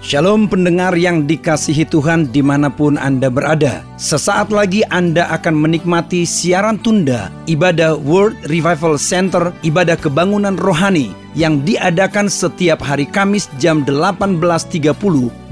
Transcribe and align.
Shalom 0.00 0.48
pendengar 0.48 0.96
yang 0.96 1.28
dikasihi 1.28 1.84
Tuhan 1.84 2.32
di 2.32 2.40
mana 2.40 2.72
pun 2.72 2.96
Anda 2.96 3.28
berada. 3.28 3.84
Sesaat 4.00 4.48
lagi 4.48 4.80
Anda 4.88 5.28
akan 5.28 5.52
menikmati 5.52 6.24
siaran 6.24 6.80
tunda 6.80 7.28
ibadah 7.44 8.00
World 8.00 8.32
Revival 8.48 8.96
Center, 8.96 9.52
ibadah 9.60 10.00
kebangunan 10.00 10.56
rohani 10.56 11.12
yang 11.36 11.60
diadakan 11.68 12.32
setiap 12.32 12.80
hari 12.80 13.04
Kamis 13.04 13.52
jam 13.60 13.84
18.30 13.84 14.88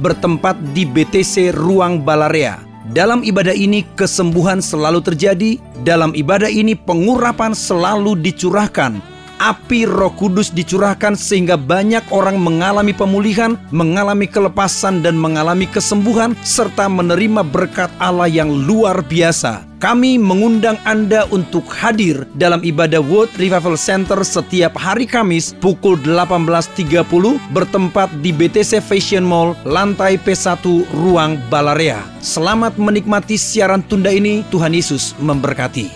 bertempat 0.01 0.57
di 0.73 0.89
BTC 0.89 1.53
Ruang 1.53 2.01
Balarea. 2.01 2.65
Dalam 2.89 3.21
ibadah 3.21 3.53
ini 3.53 3.85
kesembuhan 4.01 4.65
selalu 4.65 5.05
terjadi, 5.05 5.61
dalam 5.85 6.17
ibadah 6.17 6.49
ini 6.49 6.73
pengurapan 6.73 7.53
selalu 7.53 8.17
dicurahkan, 8.17 8.97
api 9.39 9.87
Roh 9.87 10.13
Kudus 10.13 10.51
dicurahkan 10.51 11.15
sehingga 11.15 11.55
banyak 11.55 12.05
orang 12.11 12.37
mengalami 12.39 12.93
pemulihan, 12.93 13.57
mengalami 13.71 14.27
kelepasan 14.27 15.01
dan 15.01 15.15
mengalami 15.15 15.65
kesembuhan 15.65 16.35
serta 16.43 16.91
menerima 16.91 17.47
berkat 17.47 17.89
Allah 18.03 18.29
yang 18.29 18.51
luar 18.51 19.01
biasa. 19.03 19.65
Kami 19.79 20.19
mengundang 20.19 20.75
Anda 20.83 21.31
untuk 21.31 21.63
hadir 21.71 22.27
dalam 22.35 22.67
ibadah 22.67 22.99
World 22.99 23.31
Revival 23.39 23.79
Center 23.79 24.27
setiap 24.27 24.75
hari 24.75 25.07
Kamis 25.07 25.55
pukul 25.63 26.03
18.30 26.03 27.07
bertempat 27.55 28.11
di 28.19 28.35
BTC 28.35 28.83
Fashion 28.83 29.23
Mall, 29.23 29.55
lantai 29.63 30.19
P1, 30.19 30.67
Ruang 30.91 31.39
Balarea. 31.47 32.03
Selamat 32.19 32.75
menikmati 32.75 33.39
siaran 33.39 33.87
tunda 33.87 34.11
ini, 34.11 34.43
Tuhan 34.51 34.75
Yesus 34.75 35.15
memberkati. 35.23 35.87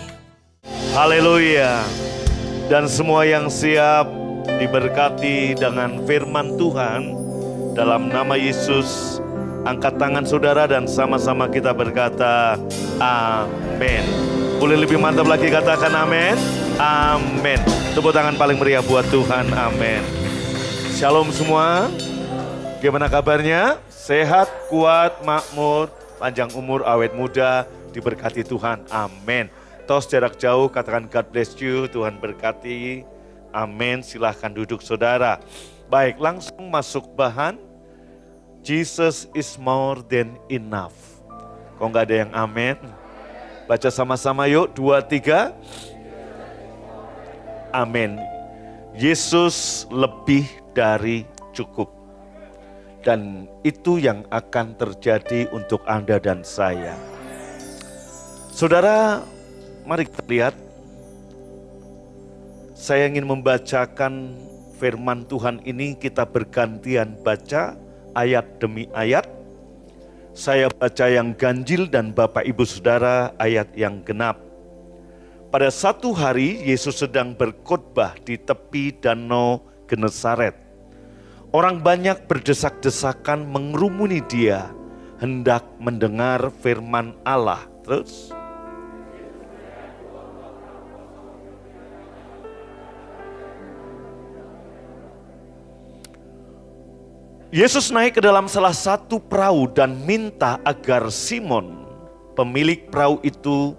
Haleluya. 0.95 1.83
Dan 2.73 2.89
semua 2.89 3.21
yang 3.21 3.53
siap 3.53 4.09
diberkati 4.57 5.53
dengan 5.53 6.01
firman 6.09 6.57
Tuhan 6.57 7.13
dalam 7.77 8.09
nama 8.09 8.33
Yesus. 8.33 9.21
Angkat 9.61 10.01
tangan 10.01 10.25
saudara 10.25 10.65
dan 10.65 10.89
sama-sama 10.89 11.45
kita 11.53 11.69
berkata 11.69 12.57
amin. 12.97 14.01
Boleh 14.57 14.81
lebih 14.81 14.97
mantap 14.97 15.29
lagi 15.29 15.53
katakan 15.53 15.93
amin. 15.93 16.33
Amin. 16.81 17.61
Tepuk 17.93 18.09
tangan 18.09 18.41
paling 18.41 18.57
meriah 18.57 18.81
buat 18.81 19.05
Tuhan. 19.13 19.53
Amin. 19.53 20.01
Shalom 20.97 21.29
semua. 21.29 21.93
Gimana 22.81 23.05
kabarnya? 23.05 23.77
Sehat, 23.93 24.49
kuat, 24.73 25.21
makmur, 25.21 25.93
panjang 26.17 26.49
umur, 26.57 26.81
awet 26.89 27.13
muda, 27.13 27.69
diberkati 27.93 28.41
Tuhan. 28.41 28.81
Amin. 28.89 29.61
Tos 29.83 30.07
jarak 30.07 30.39
jauh, 30.39 30.71
katakan 30.71 31.11
God 31.11 31.27
bless 31.35 31.59
you, 31.59 31.91
Tuhan 31.91 32.15
berkati. 32.23 33.03
Amin. 33.51 33.99
Silahkan 33.99 34.49
duduk 34.49 34.79
saudara. 34.79 35.43
Baik, 35.91 36.17
langsung 36.17 36.71
masuk 36.71 37.11
bahan. 37.13 37.59
Jesus 38.63 39.27
is 39.35 39.59
more 39.59 39.99
than 40.07 40.39
enough. 40.47 40.95
Kok 41.75 41.87
nggak 41.91 42.05
ada 42.07 42.15
yang 42.23 42.31
amin? 42.31 42.79
Baca 43.67 43.91
sama-sama 43.91 44.47
yuk, 44.47 44.71
dua, 44.71 45.03
tiga. 45.03 45.51
Amin. 47.75 48.15
Yesus 48.95 49.83
lebih 49.91 50.47
dari 50.71 51.27
cukup. 51.51 51.91
Dan 53.03 53.51
itu 53.67 53.99
yang 53.99 54.23
akan 54.31 54.79
terjadi 54.79 55.51
untuk 55.51 55.83
Anda 55.83 56.23
dan 56.23 56.47
saya. 56.47 56.95
Saudara, 58.47 59.25
mari 59.83 60.07
kita 60.07 60.23
lihat. 60.27 60.55
Saya 62.73 63.07
ingin 63.07 63.23
membacakan 63.23 64.35
firman 64.81 65.23
Tuhan 65.29 65.63
ini 65.63 65.95
kita 65.95 66.27
bergantian 66.27 67.15
baca 67.23 67.79
ayat 68.17 68.59
demi 68.59 68.91
ayat. 68.91 69.23
Saya 70.33 70.67
baca 70.67 71.05
yang 71.07 71.37
ganjil 71.37 71.85
dan 71.85 72.09
Bapak 72.11 72.43
Ibu 72.43 72.65
Saudara 72.65 73.31
ayat 73.37 73.69
yang 73.77 74.01
genap. 74.01 74.41
Pada 75.53 75.69
satu 75.69 76.09
hari 76.17 76.65
Yesus 76.65 77.05
sedang 77.05 77.37
berkhotbah 77.37 78.17
di 78.25 78.41
tepi 78.41 78.89
danau 78.97 79.61
Genesaret. 79.85 80.57
Orang 81.53 81.85
banyak 81.85 82.25
berdesak-desakan 82.25 83.45
mengerumuni 83.45 84.25
dia 84.25 84.73
hendak 85.21 85.61
mendengar 85.77 86.49
firman 86.65 87.13
Allah. 87.21 87.61
Terus 87.85 88.33
Yesus 97.53 97.93
naik 97.93 98.17
ke 98.17 98.21
dalam 98.25 98.49
salah 98.49 98.73
satu 98.73 99.21
perahu 99.21 99.69
dan 99.69 99.93
minta 100.09 100.57
agar 100.65 101.13
Simon, 101.13 101.85
pemilik 102.33 102.89
perahu 102.89 103.21
itu, 103.21 103.77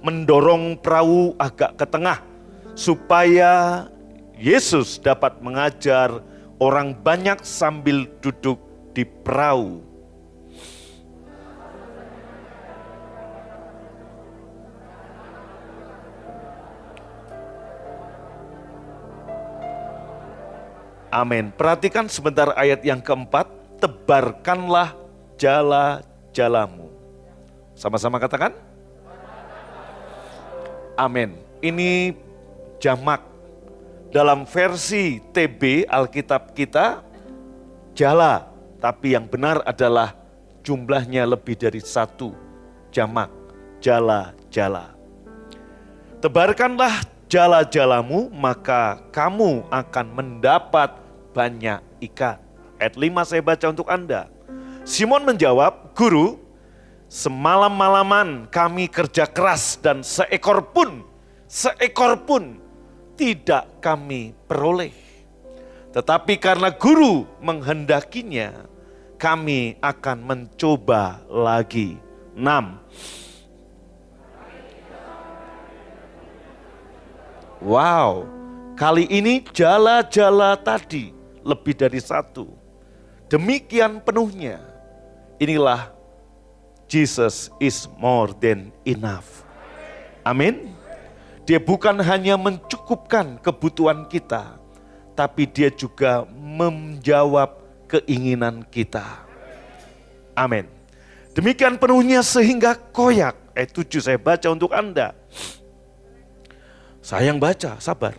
mendorong 0.00 0.80
perahu 0.80 1.36
agak 1.36 1.76
ke 1.76 1.84
tengah, 1.84 2.24
supaya 2.72 3.84
Yesus 4.40 4.96
dapat 4.96 5.36
mengajar 5.44 6.24
orang 6.64 6.96
banyak 6.96 7.44
sambil 7.44 8.08
duduk 8.24 8.56
di 8.96 9.04
perahu. 9.04 9.84
Amin. 21.10 21.50
Perhatikan 21.50 22.06
sebentar 22.06 22.54
ayat 22.54 22.86
yang 22.86 23.02
keempat. 23.02 23.50
Tebarkanlah 23.82 24.94
jala-jalamu. 25.34 26.86
Sama-sama 27.74 28.22
katakan. 28.22 28.54
Amin. 30.94 31.34
Ini 31.58 32.14
jamak. 32.78 33.26
Dalam 34.10 34.46
versi 34.46 35.22
TB 35.22 35.86
Alkitab 35.86 36.54
kita, 36.54 37.02
jala. 37.94 38.46
Tapi 38.78 39.14
yang 39.14 39.26
benar 39.26 39.62
adalah 39.66 40.14
jumlahnya 40.62 41.26
lebih 41.26 41.58
dari 41.58 41.82
satu. 41.82 42.34
Jamak, 42.90 43.30
jala-jala. 43.82 44.92
Tebarkanlah 46.20 47.00
jala-jalamu, 47.30 48.28
maka 48.34 48.98
kamu 49.14 49.62
akan 49.70 50.06
mendapat 50.10 50.98
banyak 51.30 51.78
ikan. 52.10 52.42
Ayat 52.82 52.98
5 52.98 53.28
saya 53.30 53.40
baca 53.40 53.66
untuk 53.70 53.86
Anda. 53.86 54.26
Simon 54.82 55.22
menjawab, 55.22 55.94
Guru, 55.94 56.42
semalam-malaman 57.06 58.50
kami 58.50 58.90
kerja 58.90 59.30
keras 59.30 59.78
dan 59.78 60.02
seekor 60.02 60.74
pun, 60.74 61.06
seekor 61.46 62.18
pun 62.26 62.58
tidak 63.14 63.78
kami 63.78 64.34
peroleh. 64.50 64.92
Tetapi 65.90 66.38
karena 66.38 66.70
guru 66.70 67.26
menghendakinya, 67.42 68.64
kami 69.18 69.76
akan 69.82 70.18
mencoba 70.22 71.18
lagi. 71.26 71.98
6. 72.38 72.40
Wow, 77.60 78.24
kali 78.72 79.04
ini 79.12 79.44
jala-jala 79.52 80.56
tadi 80.56 81.12
lebih 81.44 81.76
dari 81.76 82.00
satu. 82.00 82.48
Demikian 83.28 84.00
penuhnya. 84.00 84.64
Inilah 85.36 85.92
Jesus 86.88 87.52
is 87.60 87.84
more 88.00 88.32
than 88.32 88.72
enough. 88.88 89.44
Amin. 90.24 90.72
Dia 91.44 91.60
bukan 91.60 92.00
hanya 92.00 92.40
mencukupkan 92.40 93.36
kebutuhan 93.44 94.08
kita, 94.08 94.56
tapi 95.12 95.44
dia 95.44 95.68
juga 95.68 96.24
menjawab 96.32 97.60
keinginan 97.92 98.64
kita. 98.72 99.04
Amin. 100.32 100.64
Demikian 101.36 101.76
penuhnya 101.76 102.24
sehingga 102.24 102.72
koyak. 102.72 103.36
Eh 103.52 103.68
tujuh 103.68 104.00
saya 104.00 104.16
baca 104.16 104.48
untuk 104.48 104.72
Anda. 104.72 105.19
Saya 107.00 107.32
yang 107.32 107.40
baca, 107.40 107.80
sabar. 107.80 108.12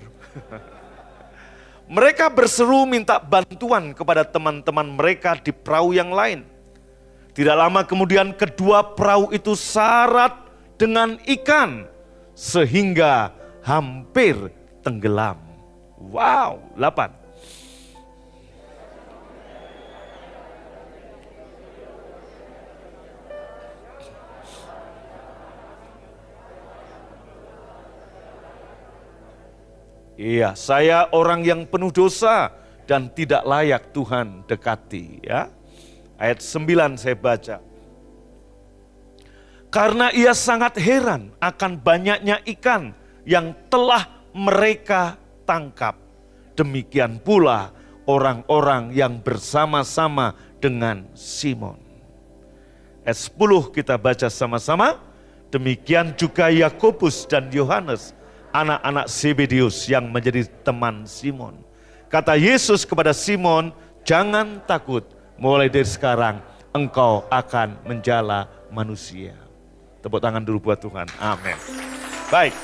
mereka 1.91 2.31
berseru 2.31 2.87
minta 2.89 3.21
bantuan 3.21 3.93
kepada 3.93 4.25
teman-teman 4.25 4.97
mereka 4.97 5.37
di 5.37 5.53
perahu 5.53 5.93
yang 5.93 6.09
lain. 6.09 6.47
Tidak 7.31 7.55
lama 7.55 7.87
kemudian 7.87 8.35
kedua 8.35 8.95
perahu 8.97 9.31
itu 9.31 9.55
syarat 9.55 10.35
dengan 10.75 11.15
ikan 11.23 11.87
sehingga 12.35 13.31
hampir 13.63 14.35
tenggelam. 14.83 15.37
Wow, 16.01 16.59
8. 16.75 17.20
Iya, 30.21 30.53
saya 30.53 31.09
orang 31.17 31.41
yang 31.41 31.65
penuh 31.65 31.89
dosa 31.89 32.53
dan 32.85 33.09
tidak 33.09 33.41
layak 33.41 33.89
Tuhan 33.89 34.45
dekati 34.45 35.25
ya. 35.25 35.49
Ayat 36.21 36.45
9 36.45 36.93
saya 36.93 37.17
baca. 37.17 37.57
Karena 39.73 40.13
ia 40.13 40.37
sangat 40.37 40.77
heran 40.77 41.33
akan 41.41 41.81
banyaknya 41.81 42.37
ikan 42.53 42.93
yang 43.25 43.57
telah 43.73 44.29
mereka 44.29 45.17
tangkap. 45.49 45.97
Demikian 46.53 47.17
pula 47.17 47.73
orang-orang 48.05 48.93
yang 48.93 49.17
bersama-sama 49.25 50.37
dengan 50.61 51.09
Simon. 51.17 51.81
Ayat 53.01 53.17
10 53.25 53.73
kita 53.73 53.97
baca 53.97 54.29
sama-sama. 54.29 55.01
Demikian 55.49 56.13
juga 56.13 56.53
Yakobus 56.53 57.25
dan 57.25 57.49
Yohanes, 57.49 58.13
anak-anak 58.51 59.07
Zebedius 59.07 59.87
yang 59.87 60.11
menjadi 60.11 60.47
teman 60.63 61.07
Simon. 61.07 61.57
Kata 62.11 62.35
Yesus 62.35 62.83
kepada 62.83 63.15
Simon, 63.15 63.71
jangan 64.03 64.59
takut, 64.67 65.07
mulai 65.39 65.71
dari 65.71 65.87
sekarang 65.87 66.43
engkau 66.75 67.23
akan 67.31 67.79
menjala 67.87 68.47
manusia. 68.67 69.35
Tepuk 70.03 70.19
tangan 70.19 70.43
dulu 70.43 70.71
buat 70.71 70.79
Tuhan. 70.81 71.07
Amin. 71.21 71.55
Baik. 72.27 72.55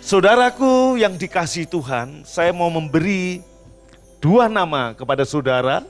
Saudaraku 0.00 0.96
yang 0.96 1.20
dikasih 1.20 1.68
Tuhan, 1.68 2.24
saya 2.24 2.48
mau 2.56 2.72
memberi 2.72 3.44
dua 4.24 4.48
nama 4.48 4.96
kepada 4.96 5.28
saudara. 5.28 5.84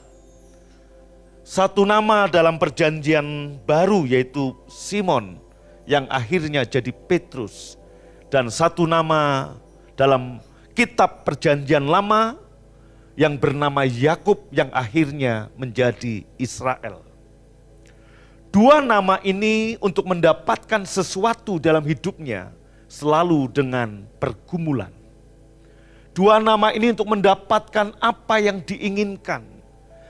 Satu 1.47 1.87
nama 1.87 2.27
dalam 2.27 2.59
perjanjian 2.59 3.57
baru 3.63 4.03
yaitu 4.03 4.53
Simon 4.67 5.39
yang 5.87 6.05
akhirnya 6.11 6.67
jadi 6.67 6.91
Petrus. 6.93 7.78
Dan 8.29 8.53
satu 8.53 8.85
nama 8.85 9.53
dalam 9.97 10.37
kitab 10.77 11.25
perjanjian 11.25 11.85
lama 11.89 12.37
yang 13.17 13.35
bernama 13.35 13.83
Yakub 13.83 14.47
yang 14.53 14.69
akhirnya 14.69 15.49
menjadi 15.57 16.23
Israel. 16.37 17.03
Dua 18.49 18.81
nama 18.81 19.21
ini 19.21 19.77
untuk 19.77 20.09
mendapatkan 20.09 20.81
sesuatu 20.85 21.61
dalam 21.61 21.85
hidupnya 21.85 22.49
selalu 22.89 23.45
dengan 23.53 24.09
pergumulan. 24.17 24.89
Dua 26.17 26.41
nama 26.41 26.73
ini 26.73 26.89
untuk 26.97 27.13
mendapatkan 27.13 27.93
apa 28.01 28.35
yang 28.41 28.65
diinginkan 28.65 29.45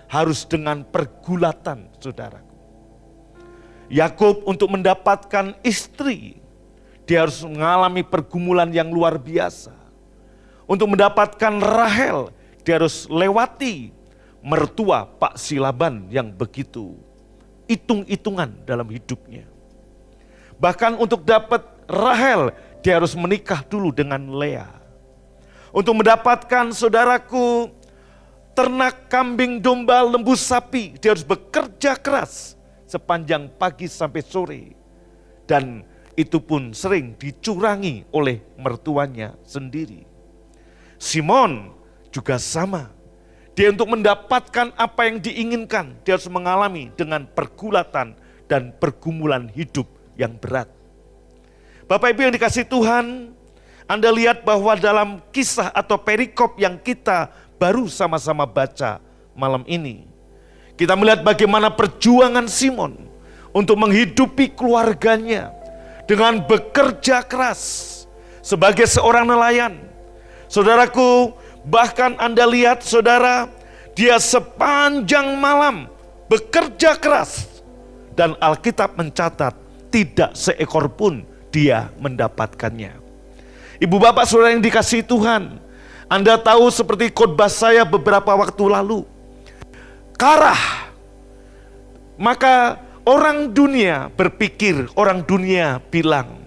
harus 0.07 0.47
dengan 0.47 0.87
pergulatan, 0.87 1.91
saudaraku. 1.99 2.55
Yakub 3.91 4.47
untuk 4.47 4.71
mendapatkan 4.71 5.59
istri, 5.61 6.38
dia 7.09 7.25
harus 7.25 7.41
mengalami 7.41 8.05
pergumulan 8.05 8.69
yang 8.69 8.93
luar 8.93 9.17
biasa. 9.17 9.73
Untuk 10.69 10.93
mendapatkan 10.93 11.57
Rahel, 11.57 12.29
dia 12.61 12.77
harus 12.77 13.09
lewati 13.09 13.89
mertua 14.45 15.09
Pak 15.09 15.41
Silaban 15.41 16.05
yang 16.13 16.29
begitu 16.29 16.93
hitung-hitungan 17.65 18.61
dalam 18.61 18.85
hidupnya. 18.93 19.49
Bahkan 20.61 21.01
untuk 21.01 21.25
dapat 21.25 21.65
Rahel, 21.89 22.53
dia 22.85 23.01
harus 23.01 23.17
menikah 23.17 23.65
dulu 23.65 23.89
dengan 23.89 24.29
Leah. 24.29 24.69
Untuk 25.73 25.97
mendapatkan 25.97 26.69
saudaraku 26.69 27.73
ternak 28.53 29.09
kambing, 29.09 29.57
domba, 29.57 30.05
lembu, 30.05 30.37
sapi. 30.37 30.97
Dia 31.01 31.17
harus 31.17 31.25
bekerja 31.25 31.97
keras 31.97 32.53
sepanjang 32.85 33.49
pagi 33.57 33.89
sampai 33.89 34.21
sore. 34.21 34.63
Dan 35.49 35.88
itu 36.19 36.43
pun 36.43 36.75
sering 36.75 37.15
dicurangi 37.15 38.03
oleh 38.11 38.43
mertuanya 38.59 39.39
sendiri. 39.47 40.03
Simon 40.99 41.71
juga 42.11 42.35
sama. 42.35 42.91
Dia 43.55 43.71
untuk 43.71 43.95
mendapatkan 43.95 44.75
apa 44.75 45.07
yang 45.07 45.23
diinginkan, 45.23 45.95
dia 46.03 46.19
harus 46.19 46.27
mengalami 46.27 46.91
dengan 46.99 47.23
pergulatan 47.23 48.19
dan 48.51 48.75
pergumulan 48.75 49.47
hidup 49.51 49.87
yang 50.19 50.35
berat. 50.35 50.67
Bapak 51.87 52.11
Ibu 52.15 52.27
yang 52.27 52.35
dikasih 52.35 52.67
Tuhan, 52.67 53.35
anda 53.87 54.09
lihat 54.11 54.43
bahwa 54.43 54.75
dalam 54.75 55.23
kisah 55.31 55.71
atau 55.71 55.99
perikop 55.99 56.59
yang 56.59 56.79
kita 56.79 57.31
baru 57.59 57.87
sama-sama 57.91 58.47
baca 58.47 59.03
malam 59.35 59.63
ini, 59.67 60.07
kita 60.79 60.95
melihat 60.95 61.23
bagaimana 61.23 61.67
perjuangan 61.67 62.47
Simon 62.47 62.95
untuk 63.51 63.75
menghidupi 63.75 64.55
keluarganya 64.55 65.58
dengan 66.09 66.41
bekerja 66.41 67.21
keras 67.21 67.85
sebagai 68.41 68.89
seorang 68.89 69.29
nelayan. 69.29 69.77
Saudaraku, 70.49 71.37
bahkan 71.69 72.17
Anda 72.17 72.49
lihat 72.49 72.81
saudara, 72.81 73.45
dia 73.93 74.17
sepanjang 74.17 75.37
malam 75.37 75.85
bekerja 76.25 76.97
keras 76.97 77.61
dan 78.17 78.33
Alkitab 78.41 78.97
mencatat 78.97 79.53
tidak 79.93 80.33
seekor 80.33 80.89
pun 80.89 81.21
dia 81.53 81.93
mendapatkannya. 82.01 82.97
Ibu 83.77 83.95
bapak 84.01 84.25
saudara 84.25 84.57
yang 84.57 84.65
dikasih 84.65 85.05
Tuhan, 85.05 85.61
Anda 86.09 86.41
tahu 86.41 86.73
seperti 86.73 87.13
khotbah 87.13 87.53
saya 87.53 87.85
beberapa 87.85 88.33
waktu 88.33 88.65
lalu. 88.65 89.05
Karah. 90.17 90.89
Maka 92.19 92.75
orang 93.09 93.49
dunia 93.49 94.13
berpikir, 94.13 94.85
orang 94.93 95.25
dunia 95.25 95.81
bilang, 95.89 96.37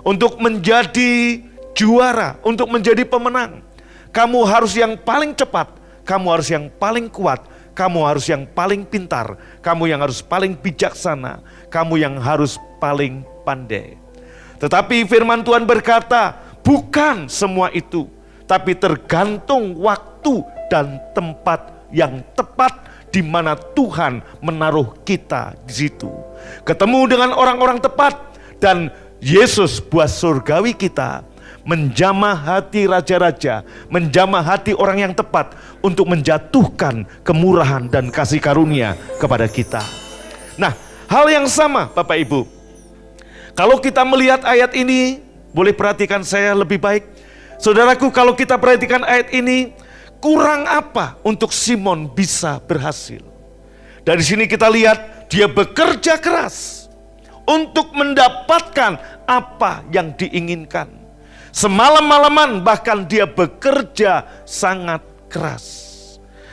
untuk 0.00 0.40
menjadi 0.40 1.44
juara, 1.76 2.40
untuk 2.40 2.72
menjadi 2.72 3.04
pemenang, 3.04 3.60
kamu 4.08 4.40
harus 4.48 4.72
yang 4.72 4.96
paling 4.96 5.36
cepat, 5.36 5.68
kamu 6.08 6.26
harus 6.32 6.48
yang 6.48 6.72
paling 6.80 7.12
kuat, 7.12 7.44
kamu 7.76 8.08
harus 8.08 8.24
yang 8.24 8.48
paling 8.56 8.88
pintar, 8.88 9.36
kamu 9.60 9.92
yang 9.92 10.00
harus 10.00 10.24
paling 10.24 10.56
bijaksana, 10.56 11.44
kamu 11.68 12.00
yang 12.00 12.16
harus 12.16 12.56
paling 12.80 13.20
pandai. 13.44 14.00
Tetapi 14.56 15.04
firman 15.04 15.44
Tuhan 15.44 15.68
berkata, 15.68 16.48
Bukan 16.64 17.32
semua 17.32 17.72
itu, 17.72 18.04
tapi 18.44 18.76
tergantung 18.76 19.72
waktu 19.80 20.44
dan 20.68 21.00
tempat 21.16 21.88
yang 21.88 22.20
tepat 22.36 22.87
di 23.08 23.24
mana 23.24 23.56
Tuhan 23.56 24.20
menaruh 24.40 24.96
kita 25.04 25.56
di 25.64 25.86
situ. 25.86 26.10
Ketemu 26.64 27.00
dengan 27.08 27.30
orang-orang 27.34 27.80
tepat 27.80 28.14
dan 28.60 28.92
Yesus 29.18 29.82
buat 29.82 30.06
surgawi 30.06 30.76
kita 30.76 31.26
menjamah 31.68 32.32
hati 32.32 32.88
raja-raja, 32.88 33.60
menjamah 33.92 34.40
hati 34.40 34.72
orang 34.72 35.04
yang 35.04 35.12
tepat 35.12 35.52
untuk 35.84 36.08
menjatuhkan 36.08 37.04
kemurahan 37.20 37.84
dan 37.92 38.08
kasih 38.08 38.40
karunia 38.40 38.96
kepada 39.20 39.44
kita. 39.44 39.84
Nah, 40.56 40.72
hal 41.12 41.28
yang 41.28 41.44
sama 41.44 41.92
Bapak 41.92 42.16
Ibu. 42.24 42.48
Kalau 43.52 43.76
kita 43.84 44.00
melihat 44.08 44.40
ayat 44.48 44.72
ini, 44.72 45.20
boleh 45.52 45.76
perhatikan 45.76 46.24
saya 46.24 46.56
lebih 46.56 46.80
baik? 46.80 47.04
Saudaraku, 47.60 48.08
kalau 48.14 48.32
kita 48.32 48.54
perhatikan 48.56 49.02
ayat 49.02 49.28
ini, 49.34 49.74
kurang 50.18 50.66
apa 50.66 51.18
untuk 51.26 51.50
Simon 51.50 52.10
bisa 52.10 52.62
berhasil? 52.62 53.22
Dari 54.02 54.22
sini 54.22 54.44
kita 54.46 54.70
lihat 54.70 55.28
dia 55.28 55.46
bekerja 55.50 56.16
keras 56.16 56.88
untuk 57.48 57.92
mendapatkan 57.96 59.24
apa 59.24 59.84
yang 59.88 60.12
diinginkan. 60.16 60.88
Semalam-malaman 61.48 62.60
bahkan 62.60 63.08
dia 63.08 63.24
bekerja 63.24 64.44
sangat 64.44 65.00
keras. 65.32 65.88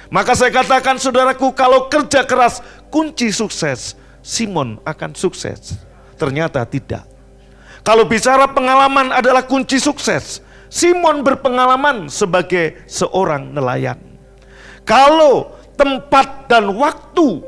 Maka 0.08 0.38
saya 0.38 0.54
katakan 0.54 0.96
saudaraku 0.96 1.52
kalau 1.52 1.92
kerja 1.92 2.24
keras 2.24 2.64
kunci 2.88 3.32
sukses, 3.36 4.00
Simon 4.24 4.80
akan 4.88 5.12
sukses. 5.12 5.76
Ternyata 6.16 6.64
tidak. 6.64 7.04
Kalau 7.84 8.08
bicara 8.08 8.48
pengalaman 8.50 9.12
adalah 9.12 9.44
kunci 9.44 9.78
sukses, 9.78 10.40
Simon 10.68 11.22
berpengalaman 11.22 12.10
sebagai 12.12 12.84
seorang 12.90 13.54
nelayan. 13.54 13.98
Kalau 14.86 15.56
tempat 15.76 16.48
dan 16.48 16.72
waktu 16.76 17.42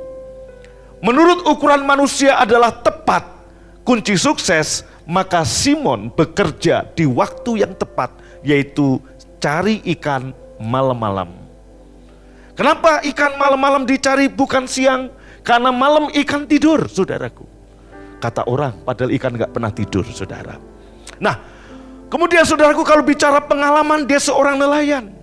menurut 1.01 1.45
ukuran 1.45 1.85
manusia 1.85 2.37
adalah 2.41 2.73
tepat, 2.73 3.23
kunci 3.85 4.17
sukses, 4.17 4.83
maka 5.07 5.45
Simon 5.47 6.11
bekerja 6.11 6.83
di 6.93 7.05
waktu 7.07 7.63
yang 7.63 7.73
tepat, 7.77 8.11
yaitu 8.43 8.99
cari 9.37 9.79
ikan 9.97 10.33
malam-malam. 10.59 11.31
Kenapa 12.57 13.05
ikan 13.05 13.37
malam-malam 13.37 13.85
dicari 13.85 14.25
bukan 14.27 14.65
siang? 14.65 15.13
Karena 15.45 15.69
malam 15.69 16.09
ikan 16.11 16.43
tidur, 16.49 16.89
saudaraku. 16.89 17.45
Kata 18.17 18.49
orang, 18.49 18.81
padahal 18.81 19.13
ikan 19.13 19.31
nggak 19.37 19.51
pernah 19.53 19.71
tidur, 19.71 20.03
saudara. 20.09 20.57
Nah, 21.21 21.56
kemudian 22.11 22.43
saudaraku 22.43 22.83
kalau 22.83 23.05
bicara 23.05 23.39
pengalaman, 23.43 24.03
dia 24.03 24.19
seorang 24.19 24.59
nelayan. 24.59 25.13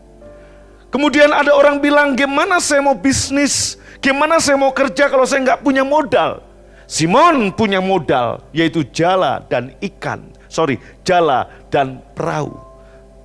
Kemudian 0.95 1.35
ada 1.35 1.51
orang 1.51 1.83
bilang, 1.83 2.15
gimana 2.15 2.63
saya 2.63 2.79
mau 2.79 2.95
bisnis? 2.95 3.75
Gimana 3.99 4.39
saya 4.39 4.55
mau 4.55 4.71
kerja 4.71 5.11
kalau 5.11 5.27
saya 5.27 5.43
nggak 5.43 5.67
punya 5.67 5.83
modal? 5.83 6.45
Simon 6.87 7.51
punya 7.51 7.83
modal, 7.83 8.47
yaitu 8.55 8.87
jala 8.95 9.43
dan 9.51 9.75
ikan. 9.83 10.31
Sorry, 10.47 10.79
jala 11.03 11.51
dan 11.73 11.99
perahu. 12.15 12.55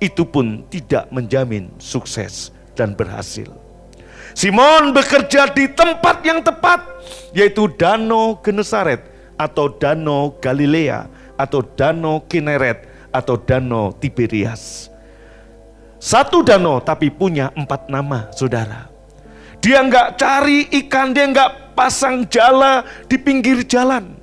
Itu 0.02 0.26
pun 0.26 0.66
tidak 0.66 1.06
menjamin 1.14 1.70
sukses 1.78 2.50
dan 2.74 2.98
berhasil. 2.98 3.46
Simon 4.34 4.90
bekerja 4.90 5.46
di 5.54 5.70
tempat 5.70 6.26
yang 6.26 6.42
tepat, 6.42 6.82
yaitu 7.30 7.70
Danau 7.78 8.42
Genesaret 8.42 9.06
atau 9.38 9.70
Danau 9.70 10.34
Galilea 10.42 11.06
atau 11.38 11.62
Danau 11.62 12.26
Kineret 12.26 12.89
atau 13.10 13.38
Danau 13.38 13.94
Tiberias. 13.94 14.90
Satu 16.00 16.40
danau 16.40 16.80
tapi 16.80 17.12
punya 17.12 17.52
empat 17.52 17.92
nama, 17.92 18.32
saudara. 18.32 18.88
Dia 19.60 19.84
nggak 19.84 20.16
cari 20.16 20.64
ikan, 20.80 21.12
dia 21.12 21.28
nggak 21.28 21.76
pasang 21.76 22.24
jala 22.24 22.88
di 23.04 23.20
pinggir 23.20 23.60
jalan. 23.68 24.16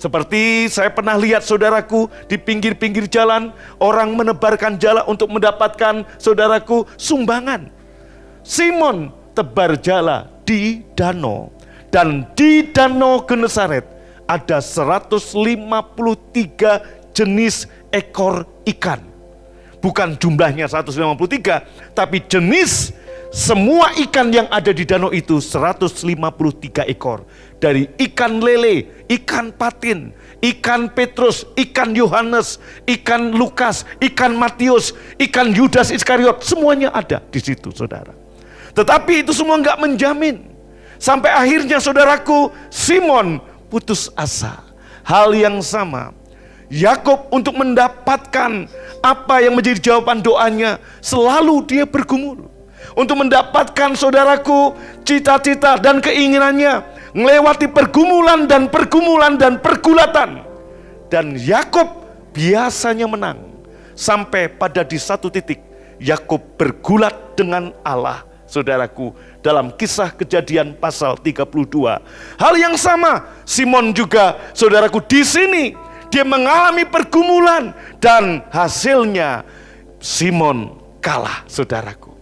Seperti 0.00 0.72
saya 0.72 0.88
pernah 0.88 1.14
lihat 1.20 1.44
saudaraku 1.44 2.08
di 2.26 2.40
pinggir-pinggir 2.40 3.06
jalan, 3.12 3.52
orang 3.76 4.16
menebarkan 4.16 4.80
jala 4.80 5.04
untuk 5.04 5.28
mendapatkan 5.28 6.08
saudaraku 6.16 6.88
sumbangan. 6.96 7.68
Simon 8.40 9.12
tebar 9.36 9.76
jala 9.78 10.32
di 10.48 10.80
danau. 10.96 11.52
Dan 11.92 12.24
di 12.32 12.72
danau 12.72 13.20
Genesaret 13.28 13.84
ada 14.24 14.64
153 14.64 17.01
jenis 17.14 17.68
ekor 17.92 18.44
ikan. 18.66 19.00
Bukan 19.82 20.14
jumlahnya 20.14 20.70
153, 20.70 21.94
tapi 21.96 22.22
jenis 22.30 22.94
semua 23.32 23.96
ikan 23.96 24.28
yang 24.28 24.44
ada 24.52 24.76
di 24.76 24.84
danau 24.84 25.08
itu 25.08 25.40
153 25.40 26.84
ekor. 26.92 27.24
Dari 27.56 27.88
ikan 27.96 28.44
lele, 28.44 29.06
ikan 29.08 29.50
patin, 29.56 30.12
ikan 30.44 30.92
Petrus, 30.92 31.48
ikan 31.56 31.96
Yohanes, 31.96 32.60
ikan 32.84 33.32
Lukas, 33.32 33.88
ikan 34.04 34.36
Matius, 34.36 34.92
ikan 35.16 35.48
Yudas 35.50 35.88
Iskariot, 35.88 36.44
semuanya 36.44 36.92
ada 36.92 37.24
di 37.24 37.40
situ 37.40 37.72
saudara. 37.72 38.12
Tetapi 38.76 39.24
itu 39.24 39.32
semua 39.32 39.56
nggak 39.56 39.80
menjamin. 39.80 40.52
Sampai 41.00 41.32
akhirnya 41.34 41.80
saudaraku, 41.80 42.52
Simon 42.68 43.40
putus 43.72 44.12
asa. 44.12 44.60
Hal 45.02 45.34
yang 45.34 45.58
sama, 45.64 46.14
Yakob 46.72 47.28
untuk 47.28 47.52
mendapatkan 47.60 48.64
apa 49.04 49.34
yang 49.44 49.52
menjadi 49.52 49.92
jawaban 49.92 50.24
doanya, 50.24 50.80
selalu 51.04 51.68
dia 51.68 51.84
bergumul. 51.84 52.48
Untuk 52.96 53.20
mendapatkan 53.20 53.92
saudaraku 53.92 54.72
cita-cita 55.04 55.76
dan 55.76 56.00
keinginannya, 56.00 56.80
melewati 57.12 57.68
pergumulan 57.68 58.48
dan 58.48 58.72
pergumulan 58.72 59.36
dan 59.36 59.60
pergulatan. 59.60 60.48
Dan 61.12 61.36
Yakob 61.36 61.92
biasanya 62.32 63.04
menang. 63.04 63.52
Sampai 63.92 64.48
pada 64.48 64.80
di 64.80 64.96
satu 64.96 65.28
titik, 65.28 65.60
Yakob 66.00 66.40
bergulat 66.56 67.36
dengan 67.36 67.76
Allah, 67.84 68.24
saudaraku, 68.48 69.12
dalam 69.44 69.68
kisah 69.76 70.08
kejadian 70.08 70.72
pasal 70.72 71.20
32. 71.20 72.00
Hal 72.40 72.54
yang 72.56 72.80
sama, 72.80 73.28
Simon 73.44 73.92
juga, 73.92 74.40
saudaraku, 74.56 75.04
di 75.04 75.20
sini 75.20 75.91
dia 76.12 76.28
mengalami 76.28 76.84
pergumulan 76.84 77.72
dan 77.96 78.44
hasilnya 78.52 79.48
Simon 79.96 80.76
kalah 81.00 81.48
saudaraku. 81.48 82.12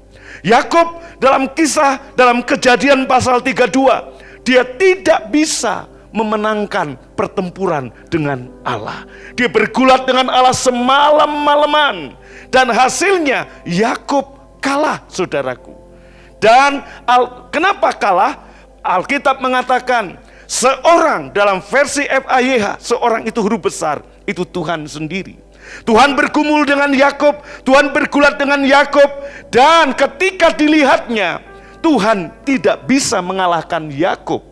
Yakub 0.46 1.02
dalam 1.18 1.50
kisah 1.50 2.14
dalam 2.14 2.46
kejadian 2.46 3.10
pasal 3.10 3.42
32 3.42 4.46
dia 4.46 4.62
tidak 4.62 5.28
bisa 5.28 5.90
memenangkan 6.14 6.94
pertempuran 7.18 7.90
dengan 8.06 8.50
Allah. 8.62 9.06
Dia 9.34 9.50
bergulat 9.50 10.06
dengan 10.06 10.30
Allah 10.30 10.54
semalam-malaman 10.54 12.14
dan 12.50 12.70
hasilnya 12.70 13.46
Yakub 13.66 14.58
kalah 14.62 15.02
saudaraku. 15.10 15.74
Dan 16.40 16.80
al, 17.04 17.50
kenapa 17.50 17.90
kalah? 17.94 18.48
Alkitab 18.80 19.44
mengatakan 19.44 20.16
Seorang 20.50 21.30
dalam 21.30 21.62
versi 21.62 22.02
FAYH, 22.10 22.82
seorang 22.82 23.22
itu 23.22 23.38
huruf 23.38 23.70
besar, 23.70 24.02
itu 24.26 24.42
Tuhan 24.42 24.82
sendiri. 24.82 25.38
Tuhan 25.86 26.18
bergumul 26.18 26.66
dengan 26.66 26.90
Yakob, 26.90 27.38
Tuhan 27.62 27.94
bergulat 27.94 28.34
dengan 28.34 28.58
Yakob, 28.66 29.06
dan 29.54 29.94
ketika 29.94 30.50
dilihatnya, 30.50 31.38
Tuhan 31.78 32.34
tidak 32.42 32.82
bisa 32.90 33.22
mengalahkan 33.22 33.94
Yakob. 33.94 34.42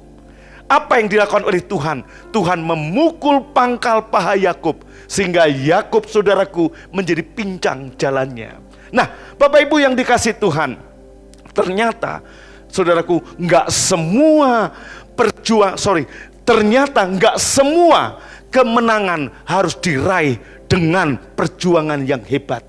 Apa 0.71 1.03
yang 1.03 1.11
dilakukan 1.11 1.43
oleh 1.43 1.67
Tuhan? 1.67 2.07
Tuhan 2.31 2.63
memukul 2.63 3.51
pangkal 3.51 4.07
paha 4.07 4.39
Yakob 4.39 4.87
sehingga 5.11 5.51
Yakob 5.51 6.07
saudaraku 6.07 6.71
menjadi 6.95 7.27
pincang 7.27 7.91
jalannya. 7.99 8.55
Nah, 8.95 9.35
Bapak 9.35 9.67
Ibu 9.67 9.83
yang 9.83 9.99
dikasih 9.99 10.39
Tuhan, 10.39 10.79
ternyata 11.51 12.23
saudaraku 12.69 13.25
nggak 13.41 13.73
semua 13.73 14.73
perjuang 15.19 15.75
sorry 15.75 16.07
ternyata 16.47 17.03
nggak 17.03 17.37
semua 17.43 18.23
kemenangan 18.49 19.29
harus 19.45 19.77
diraih 19.79 20.41
dengan 20.69 21.17
perjuangan 21.17 22.05
yang 22.05 22.21
hebat. 22.29 22.65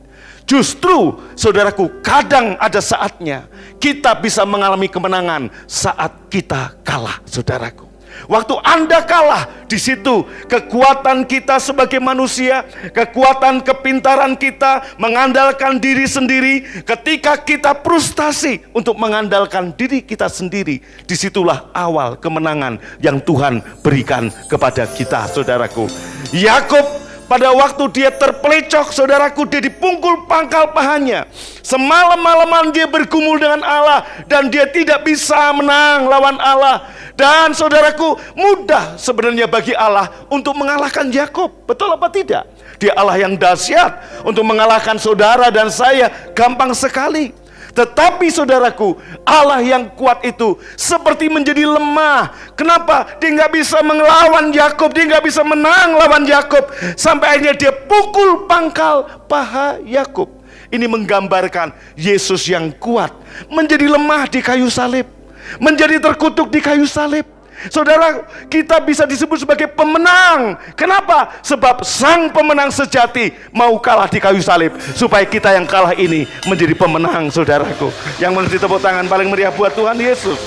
Justru, 0.50 1.14
saudaraku, 1.38 2.02
kadang 2.02 2.58
ada 2.58 2.82
saatnya 2.82 3.46
kita 3.78 4.18
bisa 4.18 4.42
mengalami 4.50 4.90
kemenangan 4.90 5.54
saat 5.70 6.26
kita 6.26 6.74
kalah, 6.82 7.22
saudaraku. 7.30 7.89
Waktu 8.28 8.56
Anda 8.66 9.06
kalah, 9.06 9.68
di 9.70 9.78
situ 9.78 10.26
kekuatan 10.50 11.24
kita 11.30 11.62
sebagai 11.62 12.02
manusia, 12.02 12.66
kekuatan 12.92 13.62
kepintaran 13.64 14.36
kita 14.36 14.98
mengandalkan 15.00 15.78
diri 15.78 16.10
sendiri, 16.10 16.84
ketika 16.84 17.40
kita 17.40 17.78
frustasi 17.80 18.66
untuk 18.76 19.00
mengandalkan 19.00 19.72
diri 19.78 20.04
kita 20.04 20.28
sendiri, 20.28 20.82
di 20.82 21.16
situlah 21.16 21.72
awal 21.72 22.20
kemenangan 22.20 22.82
yang 23.00 23.22
Tuhan 23.24 23.62
berikan 23.86 24.28
kepada 24.50 24.90
kita, 24.90 25.30
saudaraku. 25.30 25.88
Yakub 26.36 27.09
pada 27.30 27.54
waktu 27.54 27.86
dia 27.94 28.10
terpelecok, 28.10 28.90
saudaraku, 28.90 29.46
dia 29.46 29.62
dipungkul 29.62 30.26
pangkal 30.26 30.74
pahanya. 30.74 31.30
Semalam-malaman 31.62 32.74
dia 32.74 32.90
bergumul 32.90 33.38
dengan 33.38 33.62
Allah 33.62 34.02
dan 34.26 34.50
dia 34.50 34.66
tidak 34.66 35.06
bisa 35.06 35.54
menang 35.54 36.10
lawan 36.10 36.42
Allah. 36.42 36.90
Dan 37.14 37.54
saudaraku, 37.54 38.18
mudah 38.34 38.98
sebenarnya 38.98 39.46
bagi 39.46 39.78
Allah 39.78 40.10
untuk 40.34 40.58
mengalahkan 40.58 41.06
Yakob. 41.14 41.70
Betul 41.70 41.94
apa 41.94 42.10
tidak? 42.10 42.50
Dia 42.82 42.98
Allah 42.98 43.22
yang 43.22 43.38
dahsyat 43.38 44.24
untuk 44.26 44.42
mengalahkan 44.50 44.98
saudara 44.98 45.54
dan 45.54 45.70
saya 45.70 46.10
gampang 46.34 46.74
sekali. 46.74 47.39
Tetapi 47.74 48.28
saudaraku, 48.34 48.98
Allah 49.24 49.62
yang 49.62 49.88
kuat 49.94 50.26
itu 50.26 50.58
seperti 50.74 51.30
menjadi 51.30 51.64
lemah. 51.66 52.34
Kenapa? 52.58 53.18
Dia 53.22 53.30
nggak 53.40 53.52
bisa 53.54 53.80
melawan 53.86 54.50
Yakob, 54.52 54.90
dia 54.92 55.06
nggak 55.06 55.26
bisa 55.26 55.42
menang 55.46 55.96
lawan 55.96 56.26
Yakob. 56.26 56.68
Sampai 56.98 57.38
akhirnya 57.38 57.56
dia 57.56 57.72
pukul 57.72 58.50
pangkal 58.50 59.08
paha 59.30 59.78
Yakob. 59.86 60.28
Ini 60.70 60.86
menggambarkan 60.86 61.74
Yesus 61.98 62.46
yang 62.46 62.70
kuat 62.78 63.10
menjadi 63.50 63.90
lemah 63.90 64.30
di 64.30 64.38
kayu 64.38 64.70
salib, 64.70 65.10
menjadi 65.58 65.98
terkutuk 65.98 66.54
di 66.54 66.62
kayu 66.62 66.86
salib. 66.86 67.39
Saudara, 67.68 68.24
kita 68.48 68.80
bisa 68.80 69.04
disebut 69.04 69.44
sebagai 69.44 69.68
pemenang. 69.68 70.56
Kenapa? 70.80 71.44
Sebab 71.44 71.84
sang 71.84 72.32
pemenang 72.32 72.72
sejati 72.72 73.36
mau 73.52 73.76
kalah 73.84 74.08
di 74.08 74.24
kayu 74.24 74.40
salib 74.40 74.80
supaya 74.96 75.28
kita 75.28 75.52
yang 75.52 75.68
kalah 75.68 75.92
ini 75.92 76.24
menjadi 76.48 76.72
pemenang, 76.72 77.28
saudaraku. 77.28 77.92
Yang 78.16 78.32
menjadi 78.32 78.58
tepuk 78.64 78.80
tangan 78.80 79.04
paling 79.12 79.28
meriah 79.28 79.52
buat 79.52 79.76
Tuhan 79.76 80.00
Yesus. 80.00 80.40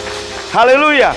Haleluya. 0.57 1.13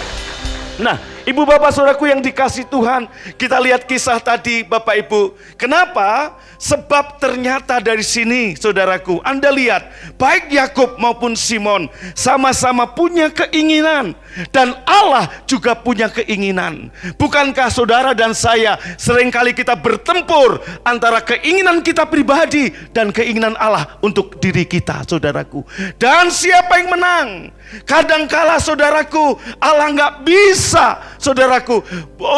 Nah, 0.83 0.99
Ibu 1.25 1.41
bapak 1.41 1.73
saudaraku 1.73 2.05
yang 2.05 2.21
dikasih 2.21 2.69
Tuhan, 2.69 3.09
kita 3.33 3.57
lihat 3.57 3.89
kisah 3.89 4.21
tadi 4.21 4.61
Bapak 4.61 4.93
Ibu. 4.93 5.33
Kenapa? 5.57 6.37
Sebab 6.61 7.17
ternyata 7.17 7.81
dari 7.81 8.05
sini 8.05 8.53
saudaraku, 8.53 9.25
Anda 9.25 9.49
lihat 9.49 9.89
baik 10.21 10.53
Yakub 10.53 11.01
maupun 11.01 11.33
Simon 11.33 11.89
sama-sama 12.13 12.85
punya 12.85 13.33
keinginan 13.33 14.13
dan 14.53 14.77
Allah 14.85 15.25
juga 15.49 15.73
punya 15.73 16.13
keinginan. 16.13 16.93
Bukankah 17.17 17.73
saudara 17.73 18.13
dan 18.13 18.37
saya 18.37 18.77
sering 18.93 19.33
kali 19.33 19.57
kita 19.57 19.73
bertempur 19.73 20.61
antara 20.85 21.25
keinginan 21.25 21.81
kita 21.81 22.05
pribadi 22.05 22.69
dan 22.93 23.09
keinginan 23.09 23.57
Allah 23.57 23.97
untuk 24.05 24.37
diri 24.37 24.69
kita, 24.69 25.01
saudaraku. 25.09 25.65
Dan 25.97 26.29
siapa 26.29 26.77
yang 26.77 26.93
menang? 26.93 27.27
Kadangkala 27.83 28.61
saudaraku, 28.61 29.35
Allah 29.57 29.89
nggak 29.91 30.13
bisa, 30.21 31.01
saudaraku, 31.17 31.81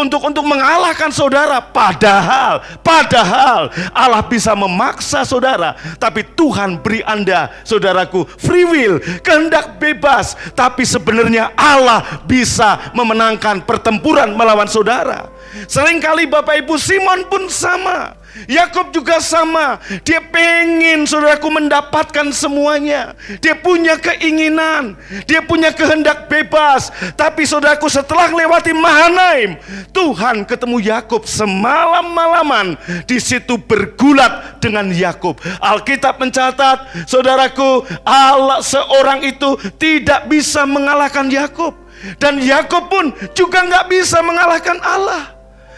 untuk 0.01 0.23
untuk 0.23 0.41
mengalahkan 0.47 1.11
saudara. 1.11 1.59
Padahal, 1.61 2.63
padahal 2.79 3.69
Allah 3.91 4.23
bisa 4.25 4.55
memaksa 4.55 5.27
saudara, 5.27 5.75
tapi 6.01 6.23
Tuhan 6.33 6.79
beri 6.79 7.03
Anda, 7.03 7.53
saudaraku, 7.67 8.25
free 8.39 8.65
will, 8.65 8.97
kehendak 9.21 9.77
bebas. 9.77 10.33
Tapi 10.55 10.87
sebenarnya 10.87 11.53
Allah 11.53 12.23
bisa 12.25 12.91
memenangkan 12.95 13.61
pertempuran 13.67 14.33
melawan 14.33 14.67
saudara. 14.67 15.36
Seringkali 15.65 16.29
Bapak 16.29 16.61
Ibu 16.61 16.77
Simon 16.77 17.25
pun 17.25 17.49
sama. 17.49 18.13
Yakub 18.45 18.93
juga 18.93 19.17
sama. 19.17 19.81
Dia 20.05 20.21
pengen 20.21 21.09
saudaraku 21.09 21.49
mendapatkan 21.49 22.29
semuanya. 22.29 23.17
Dia 23.41 23.57
punya 23.57 23.97
keinginan. 23.97 24.93
Dia 25.25 25.41
punya 25.41 25.73
kehendak 25.73 26.29
bebas. 26.29 26.93
Tapi 27.17 27.49
saudaraku 27.49 27.89
setelah 27.89 28.29
lewati 28.29 28.77
Mahanaim. 28.77 29.57
Tuhan 29.89 30.45
ketemu 30.45 30.77
Yakub 30.85 31.25
semalam-malaman. 31.25 32.77
Di 33.09 33.17
situ 33.17 33.57
bergulat 33.57 34.61
dengan 34.61 34.85
Yakub. 34.93 35.41
Alkitab 35.57 36.21
mencatat 36.21 37.09
saudaraku 37.09 37.89
Allah 38.05 38.61
seorang 38.61 39.25
itu 39.25 39.57
tidak 39.81 40.29
bisa 40.29 40.61
mengalahkan 40.69 41.25
Yakub. 41.25 41.73
Dan 42.21 42.37
Yakub 42.37 42.93
pun 42.93 43.09
juga 43.33 43.65
nggak 43.65 43.89
bisa 43.89 44.21
mengalahkan 44.21 44.77
Allah. 44.85 45.36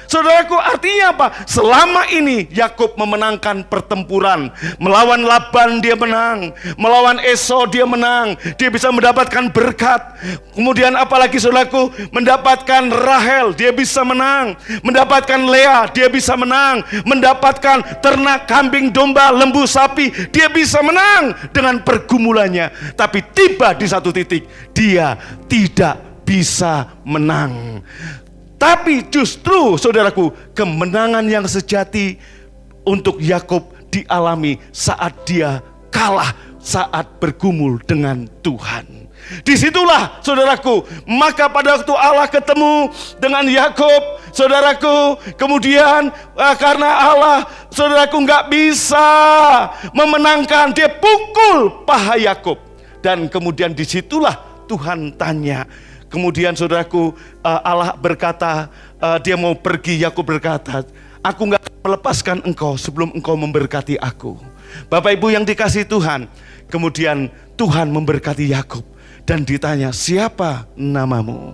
Saudaraku 0.09 0.57
artinya 0.57 1.13
apa? 1.13 1.27
Selama 1.45 2.09
ini 2.09 2.49
Yakub 2.49 2.97
memenangkan 2.97 3.61
pertempuran. 3.69 4.49
Melawan 4.81 5.21
Laban 5.21 5.85
dia 5.85 5.93
menang. 5.93 6.49
Melawan 6.81 7.21
Esau 7.21 7.69
dia 7.69 7.85
menang. 7.85 8.33
Dia 8.57 8.73
bisa 8.73 8.89
mendapatkan 8.89 9.53
berkat. 9.53 10.01
Kemudian 10.57 10.97
apalagi 10.97 11.37
saudaraku 11.37 11.93
mendapatkan 12.09 12.89
Rahel 12.89 13.53
dia 13.53 13.69
bisa 13.69 14.01
menang. 14.01 14.57
Mendapatkan 14.81 15.45
Lea 15.45 15.85
dia 15.93 16.09
bisa 16.09 16.33
menang. 16.33 16.81
Mendapatkan 17.05 18.01
ternak 18.01 18.49
kambing 18.49 18.89
domba 18.89 19.29
lembu 19.29 19.69
sapi 19.69 20.09
dia 20.33 20.49
bisa 20.49 20.81
menang 20.81 21.37
dengan 21.53 21.85
pergumulannya. 21.85 22.97
Tapi 22.97 23.29
tiba 23.29 23.77
di 23.77 23.85
satu 23.85 24.09
titik 24.09 24.73
dia 24.73 25.13
tidak 25.45 26.09
bisa 26.29 26.97
menang. 27.01 27.81
Tapi 28.59 29.07
justru 29.07 29.79
saudaraku, 29.79 30.35
kemenangan 30.51 31.23
yang 31.23 31.47
sejati 31.47 32.19
untuk 32.83 33.23
Yakub 33.23 33.71
dialami 33.87 34.59
saat 34.75 35.15
dia 35.23 35.63
kalah 35.89 36.35
saat 36.59 37.07
bergumul 37.23 37.79
dengan 37.87 38.27
Tuhan. 38.43 39.09
Di 39.45 39.53
situlah 39.55 40.19
saudaraku, 40.25 40.83
maka 41.05 41.47
pada 41.47 41.77
waktu 41.77 41.93
Allah 41.93 42.27
ketemu 42.27 42.89
dengan 43.21 43.45
Yakub, 43.45 44.01
saudaraku, 44.33 45.21
kemudian 45.37 46.09
eh, 46.33 46.55
karena 46.57 46.89
Allah, 47.13 47.45
saudaraku 47.69 48.25
nggak 48.25 48.49
bisa 48.49 49.07
memenangkan, 49.93 50.73
dia 50.73 50.89
pukul 50.89 51.85
paha 51.85 52.17
Yakub, 52.17 52.57
dan 53.05 53.29
kemudian 53.29 53.69
di 53.75 53.85
situlah 53.85 54.65
Tuhan 54.65 55.13
tanya, 55.13 55.69
Kemudian 56.09 56.57
saudaraku 56.57 57.13
uh, 57.45 57.61
Allah 57.61 57.93
berkata 57.93 58.67
uh, 58.97 59.21
dia 59.21 59.37
mau 59.37 59.53
pergi 59.53 60.01
Yakub 60.01 60.25
berkata 60.25 60.81
aku 61.21 61.53
nggak 61.53 61.85
melepaskan 61.85 62.41
engkau 62.43 62.75
sebelum 62.75 63.13
engkau 63.13 63.37
memberkati 63.37 63.95
aku. 64.01 64.35
Bapak 64.89 65.17
Ibu 65.17 65.33
yang 65.33 65.45
dikasih 65.45 65.85
Tuhan, 65.85 66.29
kemudian 66.69 67.29
Tuhan 67.57 67.89
memberkati 67.89 68.49
Yakub 68.49 68.85
dan 69.25 69.45
ditanya 69.45 69.93
siapa 69.93 70.65
namamu? 70.73 71.53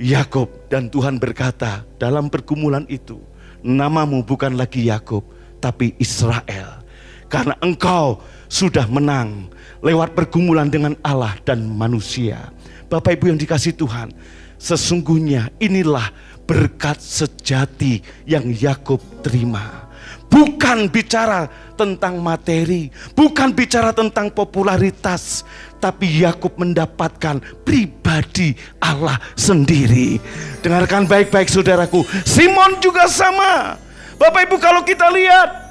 Yakub 0.00 0.48
dan 0.72 0.88
Tuhan 0.88 1.20
berkata 1.20 1.84
dalam 2.00 2.32
pergumulan 2.32 2.88
itu 2.88 3.20
namamu 3.60 4.24
bukan 4.24 4.56
lagi 4.56 4.88
Yakub 4.88 5.20
tapi 5.60 5.92
Israel 6.00 6.80
karena 7.28 7.52
engkau 7.60 8.18
sudah 8.48 8.88
menang 8.88 9.52
lewat 9.84 10.16
pergumulan 10.16 10.66
dengan 10.66 10.98
Allah 11.04 11.38
dan 11.46 11.62
manusia. 11.68 12.50
Bapak 12.90 13.14
Ibu 13.14 13.30
yang 13.30 13.38
dikasih 13.38 13.78
Tuhan, 13.78 14.10
sesungguhnya 14.58 15.54
inilah 15.62 16.10
berkat 16.42 16.98
sejati 16.98 18.02
yang 18.26 18.50
Yakub 18.50 18.98
terima. 19.22 19.86
Bukan 20.26 20.90
bicara 20.90 21.46
tentang 21.78 22.18
materi, 22.18 22.90
bukan 23.14 23.54
bicara 23.54 23.94
tentang 23.94 24.30
popularitas, 24.30 25.46
tapi 25.78 26.26
Yakub 26.26 26.58
mendapatkan 26.58 27.38
pribadi 27.62 28.58
Allah 28.82 29.22
sendiri. 29.38 30.18
Dengarkan 30.58 31.06
baik-baik 31.06 31.46
saudaraku, 31.46 32.02
Simon 32.26 32.82
juga 32.82 33.06
sama. 33.06 33.78
Bapak 34.18 34.50
Ibu 34.50 34.56
kalau 34.58 34.82
kita 34.82 35.06
lihat 35.14 35.69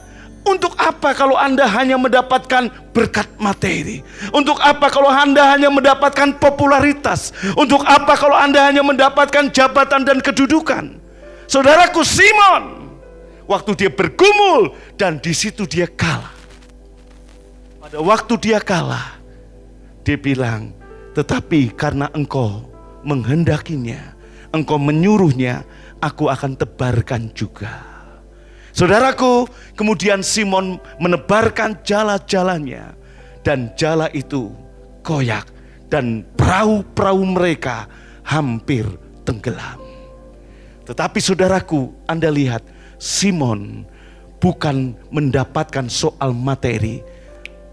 untuk 0.49 0.73
apa 0.81 1.13
kalau 1.13 1.37
Anda 1.37 1.69
hanya 1.69 1.95
mendapatkan 1.95 2.73
berkat 2.89 3.29
materi? 3.37 4.01
Untuk 4.33 4.57
apa 4.57 4.89
kalau 4.89 5.07
Anda 5.07 5.53
hanya 5.53 5.69
mendapatkan 5.69 6.41
popularitas? 6.41 7.31
Untuk 7.53 7.85
apa 7.85 8.17
kalau 8.17 8.33
Anda 8.33 8.65
hanya 8.65 8.81
mendapatkan 8.81 9.53
jabatan 9.53 10.03
dan 10.03 10.17
kedudukan? 10.19 10.97
Saudaraku 11.49 12.01
Simon, 12.05 12.93
waktu 13.49 13.73
dia 13.73 13.89
bergumul 13.89 14.77
dan 14.97 15.17
di 15.17 15.33
situ 15.33 15.65
dia 15.65 15.89
kalah. 15.89 16.37
Pada 17.81 17.97
waktu 18.05 18.33
dia 18.37 18.61
kalah, 18.61 19.17
dia 20.05 20.13
bilang, 20.13 20.69
"Tetapi 21.17 21.73
karena 21.73 22.05
engkau 22.13 22.69
menghendakinya, 23.01 24.13
engkau 24.53 24.77
menyuruhnya, 24.77 25.65
aku 25.97 26.29
akan 26.29 26.53
tebarkan 26.53 27.33
juga." 27.33 27.88
Saudaraku, 28.73 29.49
kemudian 29.73 30.21
Simon 30.21 30.77
menebarkan 31.01 31.81
jala-jalannya 31.81 32.93
dan 33.41 33.73
jala 33.73 34.09
itu 34.13 34.53
koyak 35.01 35.49
dan 35.89 36.21
perahu-perahu 36.37 37.23
mereka 37.25 37.89
hampir 38.21 38.85
tenggelam. 39.25 39.81
Tetapi 40.85 41.21
saudaraku, 41.21 41.93
Anda 42.09 42.33
lihat 42.33 42.65
Simon 42.97 43.85
bukan 44.41 44.97
mendapatkan 45.13 45.85
soal 45.85 46.33
materi. 46.33 47.05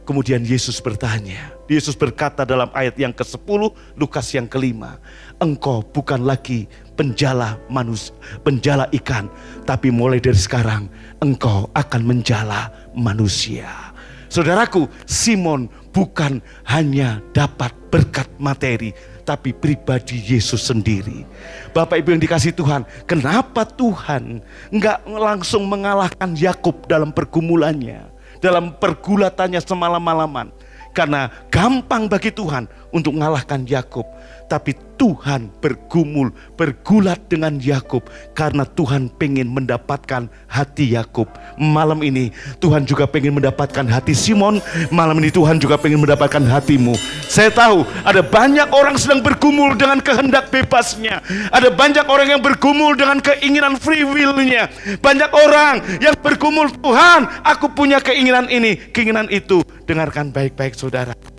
Kemudian 0.04 0.44
Yesus 0.44 0.78
bertanya, 0.84 1.55
Yesus 1.66 1.98
berkata 1.98 2.46
dalam 2.46 2.70
ayat 2.70 2.94
yang 2.94 3.10
ke-10, 3.10 3.74
Lukas 3.98 4.30
yang 4.30 4.46
kelima, 4.46 5.02
engkau 5.42 5.82
bukan 5.82 6.22
lagi 6.22 6.70
penjala 6.94 7.58
manusia, 7.66 8.14
penjala 8.46 8.86
ikan, 8.94 9.26
tapi 9.66 9.90
mulai 9.90 10.22
dari 10.22 10.38
sekarang 10.38 10.86
engkau 11.18 11.66
akan 11.74 12.02
menjala 12.06 12.70
manusia. 12.94 13.66
Saudaraku, 14.26 14.90
Simon 15.06 15.70
bukan 15.94 16.42
hanya 16.66 17.22
dapat 17.30 17.70
berkat 17.90 18.26
materi, 18.38 18.90
tapi 19.22 19.54
pribadi 19.54 20.22
Yesus 20.22 20.66
sendiri. 20.70 21.26
Bapak 21.74 21.98
Ibu 22.02 22.14
yang 22.14 22.22
dikasih 22.22 22.54
Tuhan, 22.54 22.86
kenapa 23.10 23.66
Tuhan 23.66 24.42
nggak 24.70 24.98
langsung 25.06 25.66
mengalahkan 25.66 26.34
Yakub 26.38 26.86
dalam 26.86 27.10
pergumulannya, 27.10 28.06
dalam 28.38 28.74
pergulatannya 28.78 29.62
semalam-malaman? 29.62 30.55
Karena 30.96 31.28
gampang 31.52 32.08
bagi 32.08 32.32
Tuhan 32.32 32.85
untuk 32.92 33.16
mengalahkan 33.16 33.64
Yakub 33.66 34.06
tapi 34.46 34.78
Tuhan 34.96 35.52
bergumul, 35.60 36.32
bergulat 36.56 37.20
dengan 37.28 37.60
Yakub 37.60 38.06
karena 38.32 38.64
Tuhan 38.64 39.12
pengen 39.12 39.52
mendapatkan 39.52 40.30
hati 40.48 40.96
Yakub. 40.96 41.28
Malam 41.60 42.00
ini 42.00 42.32
Tuhan 42.62 42.88
juga 42.88 43.04
pengen 43.04 43.36
mendapatkan 43.36 43.84
hati 43.84 44.16
Simon, 44.16 44.62
malam 44.88 45.20
ini 45.20 45.28
Tuhan 45.28 45.60
juga 45.60 45.76
pengen 45.76 46.00
mendapatkan 46.00 46.40
hatimu. 46.40 46.96
Saya 47.28 47.52
tahu 47.52 47.84
ada 48.06 48.24
banyak 48.24 48.72
orang 48.72 48.96
sedang 48.96 49.20
bergumul 49.20 49.76
dengan 49.76 50.00
kehendak 50.00 50.48
bebasnya. 50.48 51.20
Ada 51.52 51.68
banyak 51.68 52.06
orang 52.08 52.38
yang 52.38 52.40
bergumul 52.40 52.96
dengan 52.96 53.20
keinginan 53.20 53.76
free 53.76 54.06
will-nya. 54.06 54.72
Banyak 55.02 55.30
orang 55.34 56.00
yang 56.00 56.16
bergumul, 56.22 56.72
Tuhan, 56.72 57.28
aku 57.44 57.68
punya 57.76 58.00
keinginan 58.00 58.48
ini, 58.48 58.78
keinginan 58.94 59.28
itu. 59.28 59.60
Dengarkan 59.84 60.32
baik-baik 60.32 60.72
saudara. 60.72 61.35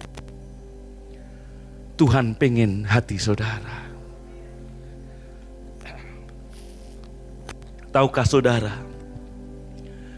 Tuhan 1.97 2.38
pengen 2.38 2.86
hati 2.86 3.17
saudara. 3.17 3.89
Tahukah 7.89 8.21
saudara, 8.29 8.77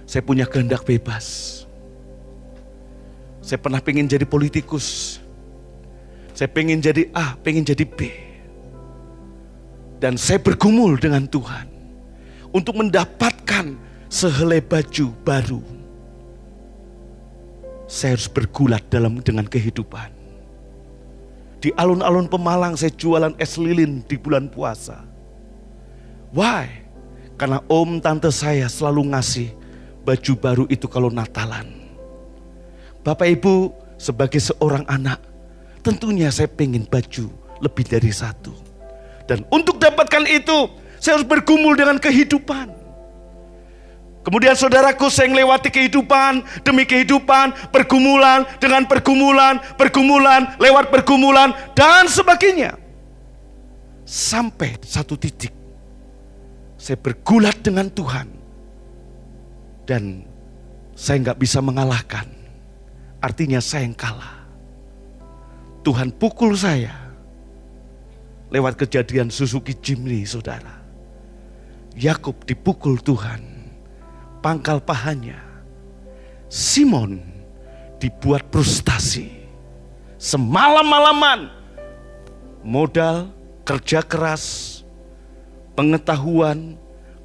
saya 0.04 0.20
punya 0.20 0.44
kehendak 0.44 0.84
bebas. 0.84 1.56
Saya 3.40 3.56
pernah 3.64 3.80
pengen 3.80 4.12
jadi 4.12 4.28
politikus. 4.28 5.18
Saya 6.36 6.52
pengen 6.52 6.84
jadi 6.84 7.08
A, 7.16 7.40
pengen 7.40 7.64
jadi 7.64 7.88
B. 7.88 8.12
Dan 10.04 10.20
saya 10.20 10.44
bergumul 10.44 11.00
dengan 11.00 11.32
Tuhan 11.32 11.72
untuk 12.52 12.76
mendapatkan 12.76 13.80
sehelai 14.12 14.60
baju 14.60 15.16
baru. 15.24 15.64
Saya 17.88 18.20
harus 18.20 18.28
bergulat 18.28 18.84
dalam 18.92 19.24
dengan 19.24 19.48
kehidupan. 19.48 20.19
Di 21.60 21.76
alun-alun 21.76 22.32
Pemalang 22.32 22.80
saya 22.80 22.92
jualan 22.96 23.36
es 23.36 23.60
lilin 23.60 24.00
di 24.08 24.16
bulan 24.16 24.48
puasa. 24.48 25.04
Why? 26.32 26.88
Karena 27.36 27.60
om 27.68 28.00
tante 28.00 28.32
saya 28.32 28.72
selalu 28.72 29.12
ngasih 29.12 29.52
baju 30.08 30.34
baru 30.40 30.64
itu 30.72 30.88
kalau 30.88 31.12
Natalan. 31.12 31.68
Bapak 33.04 33.28
Ibu 33.28 33.76
sebagai 34.00 34.40
seorang 34.40 34.88
anak 34.88 35.20
tentunya 35.84 36.32
saya 36.32 36.48
pengen 36.48 36.88
baju 36.88 37.28
lebih 37.60 37.86
dari 37.88 38.12
satu. 38.12 38.56
Dan 39.28 39.44
untuk 39.52 39.78
dapatkan 39.78 40.26
itu 40.26 40.80
Saya 41.00 41.16
harus 41.16 41.28
bergumul 41.32 41.80
dengan 41.80 41.96
kehidupan. 41.96 42.76
Kemudian 44.30 44.54
saudaraku 44.54 45.10
saya 45.10 45.26
melewati 45.26 45.74
kehidupan 45.74 46.62
demi 46.62 46.86
kehidupan, 46.86 47.74
pergumulan 47.74 48.46
dengan 48.62 48.86
pergumulan, 48.86 49.58
pergumulan, 49.74 50.54
lewat 50.62 50.94
pergumulan 50.94 51.50
dan 51.74 52.06
sebagainya. 52.06 52.78
Sampai 54.06 54.78
satu 54.86 55.18
titik 55.18 55.50
saya 56.78 56.94
bergulat 57.02 57.58
dengan 57.66 57.90
Tuhan 57.90 58.30
dan 59.90 60.22
saya 60.94 61.26
nggak 61.26 61.42
bisa 61.42 61.58
mengalahkan. 61.66 62.30
Artinya 63.26 63.58
saya 63.58 63.90
yang 63.90 63.98
kalah. 63.98 64.46
Tuhan 65.82 66.14
pukul 66.14 66.54
saya 66.54 66.94
lewat 68.54 68.78
kejadian 68.78 69.34
Suzuki 69.34 69.74
Jimny, 69.74 70.22
saudara. 70.30 70.78
Yakub 71.98 72.46
dipukul 72.46 73.02
Tuhan 73.02 73.49
pangkal 74.40 74.80
pahanya. 74.84 75.40
Simon 76.50 77.22
dibuat 78.02 78.48
frustasi. 78.50 79.30
Semalam-malaman 80.20 81.48
modal 82.66 83.32
kerja 83.64 84.04
keras, 84.04 84.82
pengetahuan, 85.78 86.76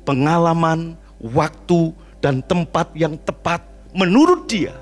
pengalaman, 0.07 0.95
waktu 1.19 1.91
dan 2.21 2.45
tempat 2.45 2.93
yang 2.95 3.19
tepat 3.25 3.65
menurut 3.97 4.47
dia. 4.47 4.77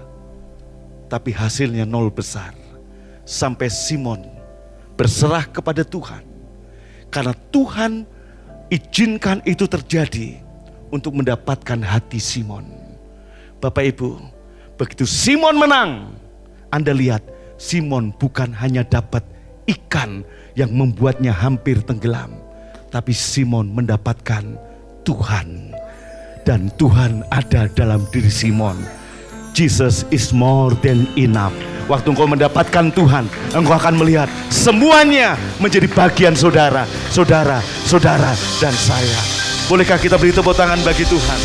Tapi 1.08 1.30
hasilnya 1.30 1.86
nol 1.86 2.10
besar. 2.10 2.52
Sampai 3.22 3.70
Simon 3.70 4.26
berserah 4.98 5.46
kepada 5.46 5.86
Tuhan. 5.86 6.26
Karena 7.06 7.36
Tuhan 7.54 8.02
izinkan 8.66 9.38
itu 9.46 9.68
terjadi 9.68 10.42
untuk 10.92 11.16
mendapatkan 11.16 11.80
hati 11.80 12.20
Simon. 12.20 12.68
Bapak 13.58 13.96
Ibu, 13.96 14.20
begitu 14.76 15.08
Simon 15.08 15.56
menang, 15.56 16.12
Anda 16.68 16.92
lihat 16.92 17.24
Simon 17.56 18.12
bukan 18.14 18.52
hanya 18.52 18.84
dapat 18.84 19.24
ikan 19.66 20.22
yang 20.52 20.70
membuatnya 20.70 21.32
hampir 21.32 21.80
tenggelam, 21.80 22.36
tapi 22.92 23.16
Simon 23.16 23.72
mendapatkan 23.72 24.44
Tuhan. 25.02 25.72
Dan 26.42 26.74
Tuhan 26.74 27.22
ada 27.30 27.70
dalam 27.70 28.02
diri 28.10 28.26
Simon. 28.26 28.74
Jesus 29.54 30.02
is 30.10 30.34
more 30.34 30.74
than 30.82 31.06
enough. 31.14 31.54
Waktu 31.86 32.14
engkau 32.14 32.26
mendapatkan 32.26 32.90
Tuhan, 32.90 33.30
engkau 33.54 33.74
akan 33.78 33.94
melihat 33.94 34.26
semuanya 34.50 35.38
menjadi 35.62 35.86
bagian 35.86 36.34
saudara, 36.34 36.82
saudara, 37.14 37.62
saudara, 37.86 38.34
dan 38.58 38.74
saya. 38.74 39.51
Bolehkah 39.70 39.98
kita 39.98 40.18
beri 40.18 40.34
tepuk 40.34 40.54
tangan 40.58 40.78
bagi 40.82 41.06
Tuhan? 41.06 41.40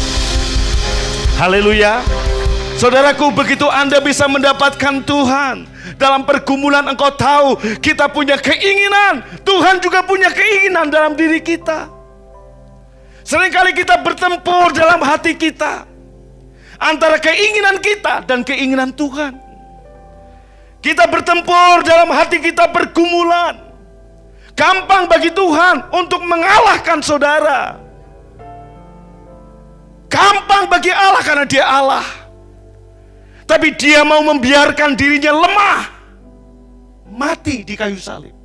Haleluya. 1.38 2.02
Saudaraku, 2.78 3.34
begitu 3.34 3.66
Anda 3.70 3.98
bisa 3.98 4.30
mendapatkan 4.30 5.02
Tuhan, 5.02 5.66
dalam 5.98 6.26
pergumulan 6.30 6.86
engkau 6.86 7.10
tahu 7.14 7.58
kita 7.82 8.06
punya 8.10 8.38
keinginan, 8.38 9.26
Tuhan 9.42 9.82
juga 9.82 10.06
punya 10.06 10.30
keinginan 10.30 10.90
dalam 10.90 11.18
diri 11.18 11.42
kita. 11.42 11.90
Seringkali 13.26 13.74
kita 13.74 14.02
bertempur 14.06 14.72
dalam 14.78 15.02
hati 15.02 15.34
kita 15.34 15.90
antara 16.78 17.18
keinginan 17.18 17.82
kita 17.82 18.24
dan 18.24 18.46
keinginan 18.46 18.94
Tuhan. 18.94 19.34
Kita 20.82 21.10
bertempur 21.10 21.82
dalam 21.82 22.14
hati 22.14 22.40
kita 22.40 22.70
pergumulan. 22.70 23.58
Gampang 24.54 25.10
bagi 25.10 25.34
Tuhan 25.34 25.90
untuk 25.94 26.22
mengalahkan 26.26 27.02
saudara. 27.02 27.87
Gampang 30.08 30.72
bagi 30.72 30.92
Allah 30.92 31.24
karena 31.24 31.46
dia 31.46 31.66
Allah. 31.68 32.06
Tapi 33.48 33.76
dia 33.76 34.04
mau 34.04 34.24
membiarkan 34.24 34.96
dirinya 34.96 35.32
lemah. 35.32 35.80
Mati 37.08 37.64
di 37.64 37.76
kayu 37.76 38.00
salib. 38.00 38.36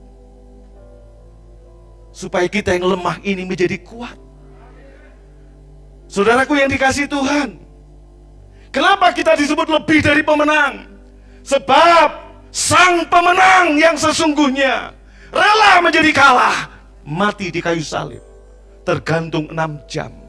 Supaya 2.14 2.46
kita 2.46 2.75
yang 2.75 2.87
lemah 2.87 3.18
ini 3.27 3.42
menjadi 3.42 3.79
kuat. 3.83 4.14
Saudaraku 6.07 6.55
yang 6.59 6.70
dikasih 6.70 7.09
Tuhan. 7.09 7.59
Kenapa 8.70 9.11
kita 9.11 9.35
disebut 9.35 9.66
lebih 9.66 10.05
dari 10.05 10.22
pemenang? 10.22 10.87
Sebab 11.42 12.09
sang 12.53 13.05
pemenang 13.11 13.75
yang 13.81 13.96
sesungguhnya 13.98 14.94
rela 15.35 15.83
menjadi 15.83 16.11
kalah. 16.14 16.70
Mati 17.03 17.51
di 17.51 17.59
kayu 17.59 17.83
salib. 17.83 18.22
Tergantung 18.87 19.51
enam 19.51 19.79
jam 19.90 20.22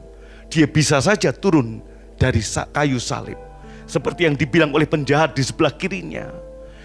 dia 0.54 0.70
bisa 0.70 1.02
saja 1.02 1.34
turun 1.34 1.82
dari 2.14 2.38
kayu 2.70 3.02
salib. 3.02 3.34
Seperti 3.90 4.30
yang 4.30 4.38
dibilang 4.38 4.70
oleh 4.70 4.86
penjahat 4.86 5.34
di 5.34 5.42
sebelah 5.42 5.74
kirinya. 5.74 6.30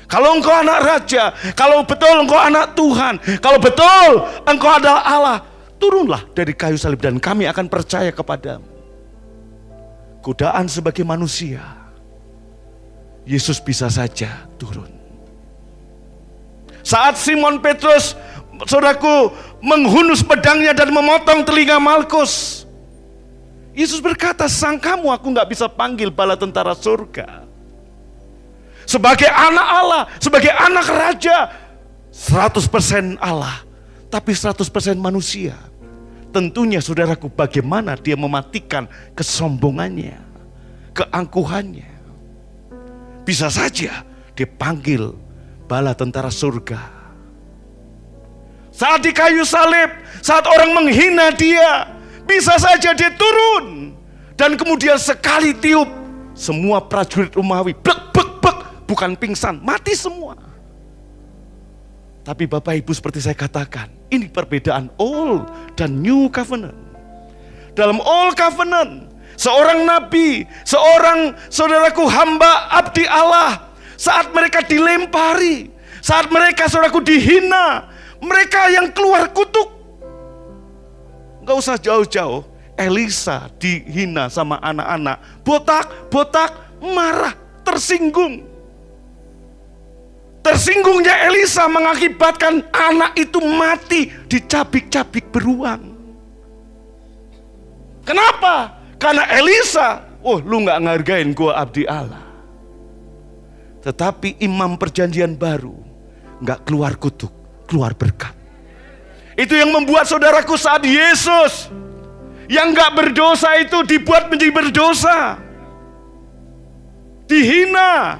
Kalau 0.09 0.33
engkau 0.33 0.49
anak 0.49 0.79
raja, 0.81 1.37
kalau 1.53 1.85
betul 1.85 2.25
engkau 2.25 2.41
anak 2.41 2.73
Tuhan, 2.73 3.21
kalau 3.37 3.61
betul 3.61 4.25
engkau 4.49 4.71
adalah 4.73 5.05
Allah, 5.05 5.37
turunlah 5.77 6.25
dari 6.33 6.57
kayu 6.57 6.81
salib 6.81 6.97
dan 6.97 7.21
kami 7.21 7.45
akan 7.45 7.69
percaya 7.69 8.09
kepadamu. 8.09 8.65
Godaan 10.25 10.65
sebagai 10.65 11.05
manusia, 11.05 11.61
Yesus 13.23 13.61
bisa 13.61 13.85
saja 13.87 14.49
turun. 14.57 14.89
Saat 16.81 17.21
Simon 17.21 17.61
Petrus, 17.61 18.17
saudaraku, 18.65 19.29
menghunus 19.61 20.25
pedangnya 20.25 20.73
dan 20.73 20.89
memotong 20.89 21.45
telinga 21.45 21.77
Malkus, 21.77 22.65
Yesus 23.73 24.01
berkata, 24.01 24.49
sang 24.49 24.81
kamu 24.81 25.13
aku 25.13 25.29
nggak 25.29 25.49
bisa 25.49 25.69
panggil 25.69 26.09
bala 26.09 26.35
tentara 26.35 26.73
surga. 26.73 27.45
Sebagai 28.89 29.29
anak 29.29 29.67
Allah, 29.69 30.03
sebagai 30.17 30.49
anak 30.49 30.87
raja, 30.89 31.53
100% 32.09 33.21
Allah, 33.21 33.61
tapi 34.09 34.33
100% 34.33 34.65
manusia. 34.97 35.53
Tentunya 36.29 36.81
saudaraku 36.81 37.29
bagaimana 37.29 37.93
dia 37.97 38.17
mematikan 38.17 38.89
kesombongannya, 39.13 40.17
keangkuhannya. 40.93 41.89
Bisa 43.25 43.49
saja 43.53 44.01
dipanggil 44.33 45.13
bala 45.69 45.93
tentara 45.93 46.33
surga. 46.33 46.81
Saat 48.73 49.05
di 49.05 49.11
kayu 49.13 49.45
salib, 49.45 49.93
saat 50.21 50.45
orang 50.49 50.73
menghina 50.73 51.29
dia, 51.33 51.98
bisa 52.29 52.61
saja 52.61 52.93
dia 52.93 53.09
turun 53.17 53.97
dan 54.37 54.53
kemudian 54.53 55.01
sekali 55.01 55.57
tiup 55.57 55.89
semua 56.37 56.77
prajurit 56.85 57.33
Romawi 57.33 57.73
blek 57.73 58.13
blek 58.13 58.29
blek 58.37 58.57
bukan 58.89 59.13
pingsan, 59.13 59.61
mati 59.61 59.93
semua. 59.93 60.33
Tapi 62.25 62.49
Bapak 62.49 62.73
Ibu 62.81 62.89
seperti 62.89 63.21
saya 63.21 63.37
katakan, 63.37 63.93
ini 64.09 64.25
perbedaan 64.25 64.89
Old 64.97 65.45
dan 65.77 66.01
New 66.01 66.33
Covenant. 66.33 66.75
Dalam 67.77 68.01
Old 68.01 68.33
Covenant, 68.33 69.07
seorang 69.37 69.85
nabi, 69.85 70.43
seorang 70.65 71.37
saudaraku 71.53 72.09
hamba 72.09 72.69
abdi 72.73 73.05
Allah, 73.05 73.71
saat 73.95 74.33
mereka 74.33 74.65
dilempari, 74.65 75.69
saat 76.01 76.27
mereka 76.33 76.65
saudaraku 76.65 77.01
dihina, 77.01 77.87
mereka 78.19 78.67
yang 78.73 78.91
keluar 78.91 79.31
kutuk 79.31 79.78
Gak 81.49 81.57
usah 81.57 81.81
jauh-jauh. 81.81 82.45
Elisa 82.77 83.49
dihina 83.57 84.29
sama 84.29 84.61
anak-anak. 84.61 85.41
Botak, 85.41 86.13
botak, 86.13 86.77
marah, 86.77 87.33
tersinggung. 87.65 88.45
Tersinggungnya 90.45 91.27
Elisa 91.27 91.67
mengakibatkan 91.67 92.63
anak 92.71 93.11
itu 93.19 93.41
mati 93.43 94.07
dicabik-cabik 94.29 95.27
beruang. 95.33 95.91
Kenapa? 98.07 98.79
Karena 98.95 99.27
Elisa, 99.27 99.99
oh 100.23 100.39
lu 100.39 100.63
gak 100.63 100.79
ngargain 100.79 101.35
gua 101.35 101.59
abdi 101.59 101.83
Allah. 101.83 102.23
Tetapi 103.83 104.39
imam 104.39 104.79
perjanjian 104.79 105.35
baru 105.35 105.75
gak 106.39 106.63
keluar 106.63 106.95
kutuk, 106.95 107.33
keluar 107.67 107.91
berkat. 107.91 108.38
Itu 109.39 109.55
yang 109.55 109.71
membuat 109.71 110.03
saudaraku 110.03 110.59
saat 110.59 110.83
Yesus 110.83 111.71
yang 112.51 112.75
gak 112.75 112.91
berdosa 112.91 113.55
itu 113.63 113.87
dibuat 113.87 114.27
menjadi 114.27 114.51
berdosa. 114.51 115.39
Dihina, 117.23 118.19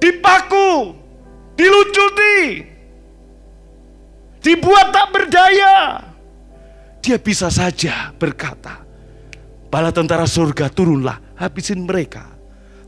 dipaku, 0.00 0.96
dilucuti, 1.60 2.64
dibuat 4.40 4.96
tak 4.96 5.12
berdaya. 5.12 6.08
Dia 7.04 7.18
bisa 7.20 7.52
saja 7.52 8.16
berkata, 8.16 8.80
bala 9.68 9.92
tentara 9.92 10.24
surga 10.24 10.72
turunlah, 10.72 11.20
habisin 11.36 11.84
mereka. 11.84 12.32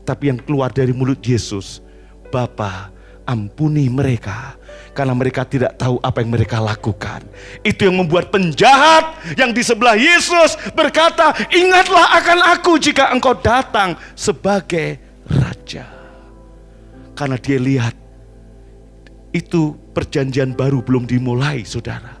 Tapi 0.07 0.33
yang 0.33 0.39
keluar 0.41 0.73
dari 0.73 0.95
mulut 0.95 1.21
Yesus, 1.21 1.85
Bapa, 2.33 2.89
ampuni 3.27 3.91
mereka 3.91 4.55
karena 4.95 5.13
mereka 5.15 5.43
tidak 5.43 5.75
tahu 5.75 5.99
apa 5.99 6.23
yang 6.23 6.31
mereka 6.31 6.57
lakukan. 6.63 7.23
Itu 7.61 7.87
yang 7.87 7.99
membuat 7.99 8.31
penjahat 8.31 9.35
yang 9.35 9.51
di 9.51 9.61
sebelah 9.61 9.99
Yesus 9.99 10.55
berkata, 10.71 11.35
"Ingatlah 11.51 12.15
akan 12.21 12.39
aku 12.55 12.79
jika 12.79 13.11
engkau 13.11 13.35
datang 13.35 13.99
sebagai 14.15 14.97
raja." 15.27 15.87
Karena 17.15 17.39
dia 17.39 17.59
lihat 17.59 17.95
itu 19.31 19.75
perjanjian 19.95 20.55
baru 20.55 20.83
belum 20.83 21.07
dimulai, 21.07 21.63
Saudara. 21.63 22.19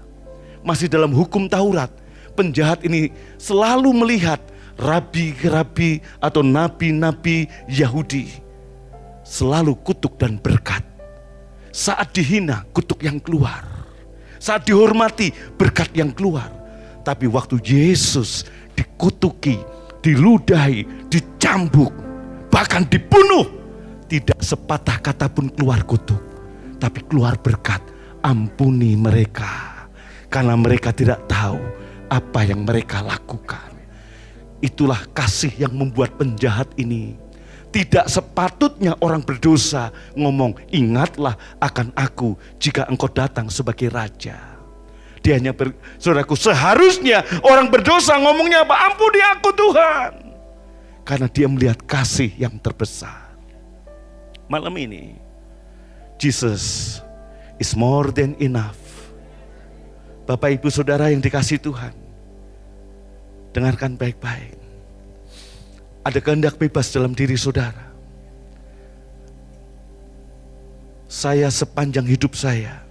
Masih 0.63 0.87
dalam 0.87 1.11
hukum 1.11 1.47
Taurat, 1.47 1.91
penjahat 2.35 2.83
ini 2.83 3.11
selalu 3.39 3.91
melihat 3.95 4.39
rabi-rabi 4.75 6.03
atau 6.19 6.43
nabi-nabi 6.43 7.47
Yahudi 7.71 8.45
selalu 9.25 9.73
kutuk 9.81 10.21
dan 10.21 10.37
berkat 10.37 10.85
saat 11.75 12.15
dihina, 12.15 12.63
kutuk 12.71 13.03
yang 13.03 13.19
keluar. 13.19 13.67
Saat 14.39 14.71
dihormati, 14.71 15.35
berkat 15.59 15.91
yang 15.91 16.15
keluar. 16.15 16.47
Tapi 17.03 17.27
waktu 17.27 17.59
Yesus 17.59 18.47
dikutuki, 18.79 19.59
diludahi, 19.99 21.11
dicambuk, 21.11 21.91
bahkan 22.47 22.87
dibunuh, 22.87 23.43
tidak 24.07 24.39
sepatah 24.39 25.03
kata 25.03 25.27
pun 25.27 25.51
keluar 25.51 25.83
kutuk, 25.83 26.23
tapi 26.79 27.03
keluar 27.11 27.35
berkat. 27.35 27.83
Ampuni 28.25 28.97
mereka, 28.97 29.85
karena 30.33 30.57
mereka 30.57 30.89
tidak 30.89 31.29
tahu 31.29 31.61
apa 32.09 32.41
yang 32.41 32.65
mereka 32.65 33.05
lakukan. 33.05 33.69
Itulah 34.65 34.97
kasih 35.13 35.53
yang 35.61 35.77
membuat 35.77 36.17
penjahat 36.17 36.73
ini 36.81 37.13
tidak 37.75 38.07
sepatutnya 38.07 38.95
orang 39.03 39.19
berdosa 39.19 39.91
ngomong, 40.15 40.55
ingatlah 40.71 41.35
akan 41.59 41.91
aku 41.91 42.39
jika 42.55 42.87
engkau 42.87 43.11
datang 43.11 43.51
sebagai 43.51 43.91
raja. 43.91 44.39
Dia 45.19 45.35
hanya 45.35 45.51
ber, 45.51 45.75
saudaraku 45.99 46.39
seharusnya 46.39 47.27
orang 47.43 47.67
berdosa 47.67 48.15
ngomongnya 48.15 48.63
apa? 48.63 48.79
Ampuni 48.79 49.19
aku 49.19 49.49
Tuhan. 49.51 50.11
Karena 51.03 51.27
dia 51.27 51.51
melihat 51.51 51.83
kasih 51.83 52.31
yang 52.39 52.55
terbesar. 52.63 53.35
Malam 54.47 54.71
ini, 54.79 55.19
Jesus 56.15 56.95
is 57.59 57.75
more 57.75 58.07
than 58.07 58.39
enough. 58.39 58.79
Bapak 60.23 60.63
ibu 60.63 60.71
saudara 60.71 61.11
yang 61.11 61.19
dikasih 61.19 61.59
Tuhan. 61.59 61.91
Dengarkan 63.51 63.99
baik-baik 63.99 64.54
ada 66.05 66.21
kehendak 66.21 66.61
bebas 66.61 66.93
dalam 66.93 67.17
diri 67.17 67.33
saudara. 67.33 67.89
Saya 71.09 71.49
sepanjang 71.49 72.05
hidup 72.05 72.37
saya, 72.37 72.85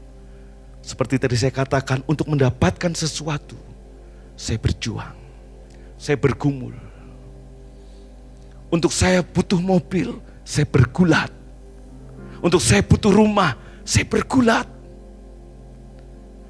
seperti 0.83 1.22
tadi 1.22 1.38
saya 1.38 1.55
katakan, 1.55 2.03
untuk 2.11 2.27
mendapatkan 2.27 2.90
sesuatu, 2.90 3.55
saya 4.35 4.59
berjuang, 4.59 5.14
saya 5.94 6.18
bergumul. 6.18 6.74
Untuk 8.74 8.90
saya 8.90 9.22
butuh 9.22 9.62
mobil, 9.62 10.18
saya 10.42 10.66
bergulat. 10.66 11.31
Untuk 12.42 12.59
saya 12.59 12.83
butuh 12.83 13.14
rumah, 13.14 13.55
saya 13.87 14.03
bergulat. 14.03 14.66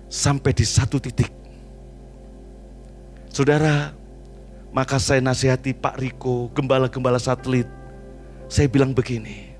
Sampai 0.08 0.54
di 0.54 0.62
satu 0.62 1.02
titik, 1.02 1.28
saudara 3.34 3.90
maka 4.74 4.98
saya 4.98 5.22
nasihati 5.22 5.70
Pak 5.70 6.02
Riko, 6.02 6.50
gembala-gembala 6.50 7.22
satelit. 7.22 7.70
Saya 8.50 8.66
bilang 8.66 8.90
begini, 8.90 9.54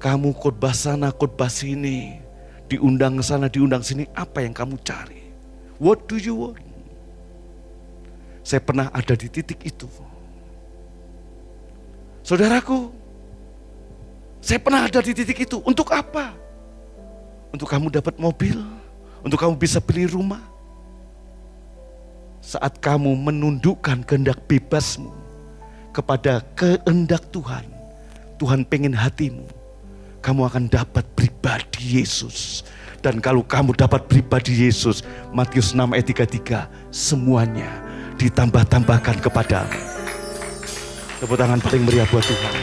kamu 0.00 0.32
khotbah 0.32 0.72
sana, 0.72 1.12
khotbah 1.12 1.52
sini, 1.52 2.16
diundang 2.66 3.20
sana, 3.20 3.52
diundang 3.52 3.84
sini, 3.84 4.08
apa 4.16 4.40
yang 4.40 4.56
kamu 4.56 4.80
cari? 4.80 5.20
What 5.76 6.08
do 6.08 6.16
you 6.16 6.34
want? 6.34 6.64
Saya 8.42 8.64
pernah 8.64 8.88
ada 8.88 9.12
di 9.12 9.28
titik 9.28 9.60
itu. 9.60 9.86
Saudaraku, 12.24 12.88
saya 14.40 14.56
pernah 14.56 14.88
ada 14.88 15.04
di 15.04 15.12
titik 15.12 15.44
itu. 15.44 15.60
Untuk 15.60 15.92
apa? 15.92 16.32
Untuk 17.52 17.68
kamu 17.68 17.92
dapat 17.92 18.16
mobil? 18.16 18.56
Untuk 19.20 19.36
kamu 19.36 19.60
bisa 19.60 19.76
beli 19.78 20.08
rumah? 20.08 20.57
Saat 22.42 22.78
kamu 22.78 23.14
menundukkan 23.18 24.02
kehendak 24.06 24.40
bebasmu 24.46 25.10
kepada 25.92 26.40
kehendak 26.54 27.26
Tuhan, 27.34 27.66
Tuhan 28.38 28.62
pengen 28.66 28.94
hatimu, 28.94 29.44
kamu 30.22 30.40
akan 30.46 30.64
dapat 30.70 31.04
pribadi 31.18 32.00
Yesus. 32.00 32.62
Dan 32.98 33.22
kalau 33.22 33.46
kamu 33.46 33.78
dapat 33.78 34.10
pribadi 34.10 34.66
Yesus, 34.66 35.06
Matius 35.30 35.70
6 35.70 35.94
ayat 35.94 36.06
33, 36.10 36.66
semuanya 36.90 37.70
ditambah-tambahkan 38.18 39.22
kepada 39.22 39.70
Tepuk 41.18 41.34
tangan 41.34 41.58
paling 41.58 41.82
meriah 41.82 42.06
buat 42.14 42.22
Tuhan. 42.22 42.54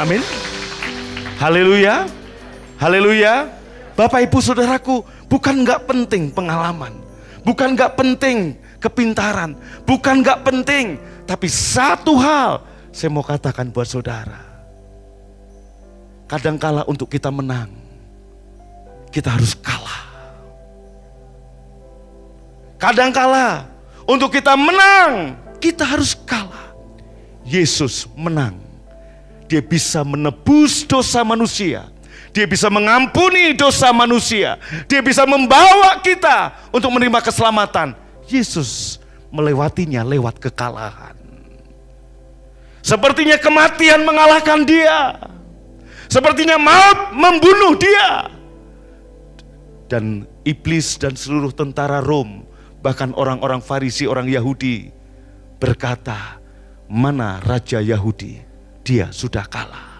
Amin. 0.00 0.24
Haleluya. 1.36 2.08
Haleluya. 2.80 3.52
Bapak 3.92 4.24
ibu 4.24 4.40
saudaraku, 4.40 5.04
bukan 5.28 5.60
nggak 5.60 5.84
penting 5.84 6.32
pengalaman. 6.32 7.05
Bukan 7.46 7.78
gak 7.78 7.94
penting 7.94 8.58
kepintaran, 8.82 9.54
bukan 9.86 10.18
gak 10.18 10.42
penting, 10.42 10.98
tapi 11.30 11.46
satu 11.46 12.18
hal 12.18 12.66
saya 12.90 13.06
mau 13.06 13.22
katakan 13.22 13.70
buat 13.70 13.86
saudara. 13.86 14.42
Kadangkala 16.26 16.82
untuk 16.90 17.06
kita 17.06 17.30
menang, 17.30 17.70
kita 19.14 19.30
harus 19.30 19.54
kalah. 19.54 20.02
Kadangkala 22.82 23.70
untuk 24.10 24.34
kita 24.34 24.58
menang, 24.58 25.38
kita 25.62 25.86
harus 25.86 26.18
kalah. 26.26 26.74
Yesus 27.46 28.10
menang. 28.18 28.58
Dia 29.46 29.62
bisa 29.62 30.02
menebus 30.02 30.82
dosa 30.82 31.22
manusia 31.22 31.86
dia 32.36 32.44
bisa 32.44 32.68
mengampuni 32.68 33.56
dosa 33.56 33.96
manusia. 33.96 34.60
Dia 34.84 35.00
bisa 35.00 35.24
membawa 35.24 35.96
kita 36.04 36.68
untuk 36.68 36.92
menerima 36.92 37.24
keselamatan. 37.24 37.96
Yesus 38.28 39.00
melewatinya 39.32 40.04
lewat 40.04 40.36
kekalahan. 40.36 41.16
Sepertinya 42.84 43.40
kematian 43.40 44.04
mengalahkan 44.04 44.68
dia. 44.68 45.16
Sepertinya 46.12 46.60
maut 46.60 47.16
membunuh 47.16 47.72
dia. 47.80 48.28
Dan 49.88 50.28
iblis 50.44 51.00
dan 51.00 51.16
seluruh 51.16 51.56
tentara 51.56 52.04
Rom, 52.04 52.44
bahkan 52.84 53.16
orang-orang 53.16 53.64
Farisi, 53.64 54.04
orang 54.04 54.28
Yahudi 54.28 54.92
berkata, 55.56 56.36
"Mana 56.84 57.40
raja 57.40 57.80
Yahudi? 57.80 58.44
Dia 58.84 59.08
sudah 59.08 59.48
kalah." 59.48 59.95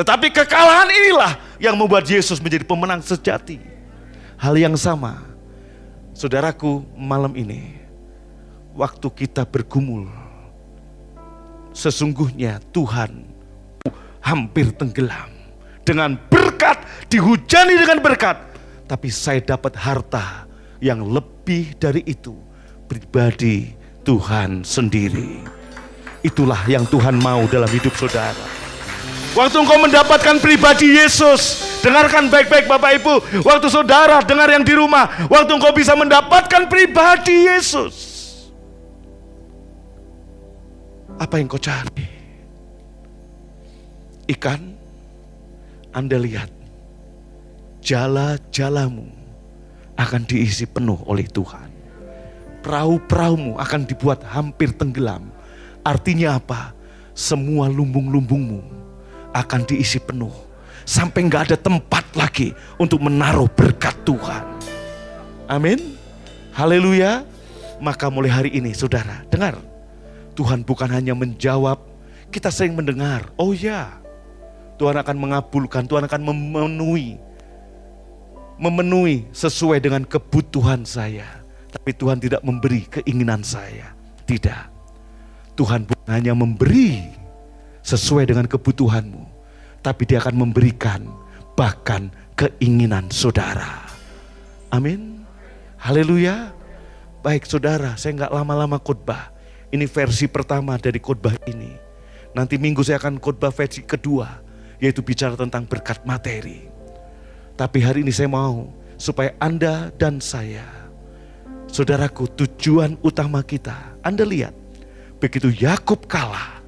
Tetapi 0.00 0.32
kekalahan 0.32 0.88
inilah 0.88 1.36
yang 1.60 1.76
membuat 1.76 2.08
Yesus 2.08 2.40
menjadi 2.40 2.64
pemenang 2.64 3.04
sejati. 3.04 3.60
Hal 4.40 4.56
yang 4.56 4.72
sama, 4.72 5.20
saudaraku, 6.16 6.88
malam 6.96 7.36
ini, 7.36 7.76
waktu 8.72 9.12
kita 9.12 9.44
bergumul, 9.44 10.08
sesungguhnya 11.76 12.64
Tuhan 12.72 13.28
hampir 14.24 14.72
tenggelam. 14.72 15.28
Dengan 15.84 16.16
berkat, 16.32 16.80
dihujani 17.12 17.76
dengan 17.76 18.00
berkat. 18.00 18.40
Tapi 18.88 19.12
saya 19.12 19.44
dapat 19.44 19.76
harta 19.76 20.48
yang 20.80 21.04
lebih 21.04 21.76
dari 21.76 22.00
itu. 22.08 22.32
Pribadi 22.88 23.76
Tuhan 24.00 24.64
sendiri. 24.64 25.44
Itulah 26.24 26.64
yang 26.64 26.88
Tuhan 26.88 27.20
mau 27.20 27.44
dalam 27.52 27.68
hidup 27.68 27.92
saudara. 28.00 28.69
Waktu 29.30 29.62
engkau 29.62 29.78
mendapatkan 29.78 30.42
pribadi 30.42 30.90
Yesus, 30.90 31.62
dengarkan 31.86 32.26
baik-baik 32.26 32.66
Bapak 32.66 32.98
Ibu. 32.98 33.14
Waktu 33.46 33.66
saudara 33.70 34.18
dengar 34.26 34.50
yang 34.50 34.66
di 34.66 34.74
rumah, 34.74 35.06
waktu 35.30 35.54
engkau 35.54 35.70
bisa 35.70 35.94
mendapatkan 35.94 36.66
pribadi 36.66 37.46
Yesus. 37.46 37.94
Apa 41.14 41.38
yang 41.38 41.46
kau 41.46 41.62
cari? 41.62 42.10
Ikan, 44.26 44.74
Anda 45.94 46.18
lihat, 46.18 46.50
jala-jalamu 47.86 49.06
akan 49.94 50.22
diisi 50.26 50.66
penuh 50.66 50.98
oleh 51.06 51.30
Tuhan. 51.30 51.70
Perahu-perahumu 52.66 53.62
akan 53.62 53.80
dibuat 53.86 54.26
hampir 54.26 54.74
tenggelam. 54.74 55.30
Artinya 55.86 56.34
apa? 56.34 56.74
Semua 57.14 57.70
lumbung-lumbungmu 57.70 58.79
akan 59.36 59.66
diisi 59.66 59.98
penuh. 60.02 60.32
Sampai 60.88 61.26
nggak 61.28 61.52
ada 61.52 61.56
tempat 61.60 62.08
lagi 62.18 62.56
untuk 62.80 63.04
menaruh 63.04 63.46
berkat 63.52 63.94
Tuhan. 64.02 64.42
Amin. 65.46 65.98
Haleluya. 66.56 67.22
Maka 67.80 68.12
mulai 68.12 68.28
hari 68.28 68.50
ini 68.52 68.76
saudara, 68.76 69.24
dengar. 69.32 69.56
Tuhan 70.36 70.64
bukan 70.64 70.88
hanya 70.92 71.16
menjawab, 71.16 71.80
kita 72.28 72.52
sering 72.52 72.76
mendengar. 72.76 73.32
Oh 73.40 73.56
ya, 73.56 74.00
Tuhan 74.76 75.00
akan 75.00 75.16
mengabulkan, 75.16 75.88
Tuhan 75.88 76.04
akan 76.04 76.20
memenuhi 76.20 77.16
memenuhi 78.60 79.24
sesuai 79.32 79.80
dengan 79.80 80.04
kebutuhan 80.04 80.84
saya. 80.84 81.40
Tapi 81.72 81.96
Tuhan 81.96 82.20
tidak 82.20 82.44
memberi 82.44 82.84
keinginan 82.84 83.40
saya. 83.40 83.96
Tidak. 84.28 84.68
Tuhan 85.56 85.88
bukan 85.88 86.10
hanya 86.12 86.36
memberi 86.36 87.08
sesuai 87.82 88.30
dengan 88.30 88.46
kebutuhanmu. 88.46 89.24
Tapi 89.80 90.02
dia 90.04 90.20
akan 90.20 90.36
memberikan 90.36 91.08
bahkan 91.56 92.12
keinginan 92.36 93.08
saudara. 93.08 93.88
Amin. 94.72 95.24
Haleluya. 95.80 96.52
Baik 97.20 97.44
saudara, 97.44 97.96
saya 98.00 98.16
nggak 98.16 98.32
lama-lama 98.32 98.80
khotbah. 98.80 99.32
Ini 99.68 99.84
versi 99.84 100.24
pertama 100.24 100.76
dari 100.80 100.96
khotbah 100.96 101.36
ini. 101.48 101.76
Nanti 102.32 102.56
minggu 102.56 102.80
saya 102.80 102.96
akan 102.96 103.20
khotbah 103.20 103.52
versi 103.52 103.84
kedua, 103.84 104.40
yaitu 104.80 105.04
bicara 105.04 105.36
tentang 105.36 105.68
berkat 105.68 106.00
materi. 106.08 106.64
Tapi 107.60 107.78
hari 107.84 108.00
ini 108.00 108.12
saya 108.12 108.32
mau 108.32 108.72
supaya 108.96 109.36
Anda 109.36 109.92
dan 110.00 110.20
saya, 110.20 110.64
saudaraku, 111.68 112.28
tujuan 112.36 112.96
utama 113.04 113.44
kita. 113.44 113.96
Anda 114.00 114.24
lihat, 114.24 114.56
begitu 115.20 115.52
Yakub 115.52 116.08
kalah, 116.08 116.59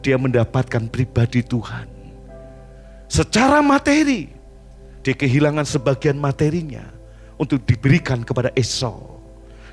dia 0.00 0.16
mendapatkan 0.16 0.88
pribadi 0.88 1.44
Tuhan. 1.44 1.86
Secara 3.10 3.60
materi, 3.60 4.30
dia 5.00 5.14
kehilangan 5.16 5.64
sebagian 5.64 6.16
materinya 6.20 6.84
untuk 7.40 7.64
diberikan 7.64 8.20
kepada 8.20 8.52
Esau. 8.52 9.20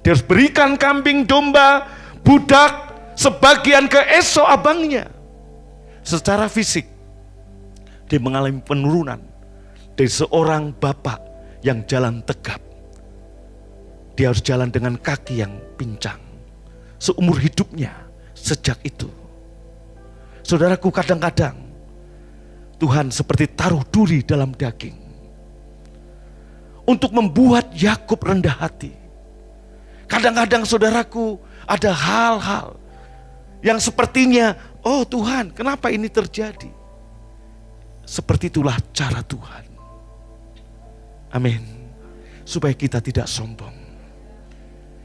Dia 0.01 0.15
harus 0.15 0.23
berikan 0.23 0.79
kambing 0.79 1.27
domba, 1.27 1.87
budak, 2.23 2.71
sebagian 3.19 3.91
ke 3.91 3.99
Esau 4.15 4.47
abangnya. 4.47 5.11
Secara 6.01 6.47
fisik, 6.47 6.87
dia 8.07 8.19
mengalami 8.23 8.63
penurunan 8.63 9.19
dari 9.99 10.07
seorang 10.07 10.71
bapak 10.71 11.19
yang 11.65 11.83
jalan 11.83 12.23
tegap. 12.23 12.63
Dia 14.15 14.31
harus 14.31 14.41
jalan 14.41 14.71
dengan 14.71 14.95
kaki 14.95 15.43
yang 15.43 15.53
pincang. 15.75 16.17
Seumur 16.97 17.37
hidupnya 17.37 17.93
sejak 18.33 18.81
itu. 18.81 19.11
Saudaraku 20.47 20.87
kadang-kadang 20.95 21.59
Tuhan 22.79 23.11
seperti 23.11 23.51
taruh 23.51 23.83
duri 23.83 24.23
dalam 24.23 24.55
daging. 24.55 24.95
Untuk 26.87 27.11
membuat 27.11 27.75
Yakub 27.75 28.15
rendah 28.23 28.55
hati. 28.55 28.95
Kadang-kadang 30.07 30.63
saudaraku 30.63 31.35
ada 31.67 31.91
hal-hal 31.91 32.79
yang 33.59 33.75
sepertinya, 33.75 34.55
oh 34.87 35.03
Tuhan 35.03 35.51
kenapa 35.51 35.91
ini 35.91 36.07
terjadi? 36.07 36.71
Seperti 38.07 38.47
itulah 38.47 38.79
cara 38.95 39.19
Tuhan. 39.19 39.67
Amin. 41.35 41.59
Supaya 42.47 42.71
kita 42.71 43.03
tidak 43.03 43.27
sombong. 43.27 43.75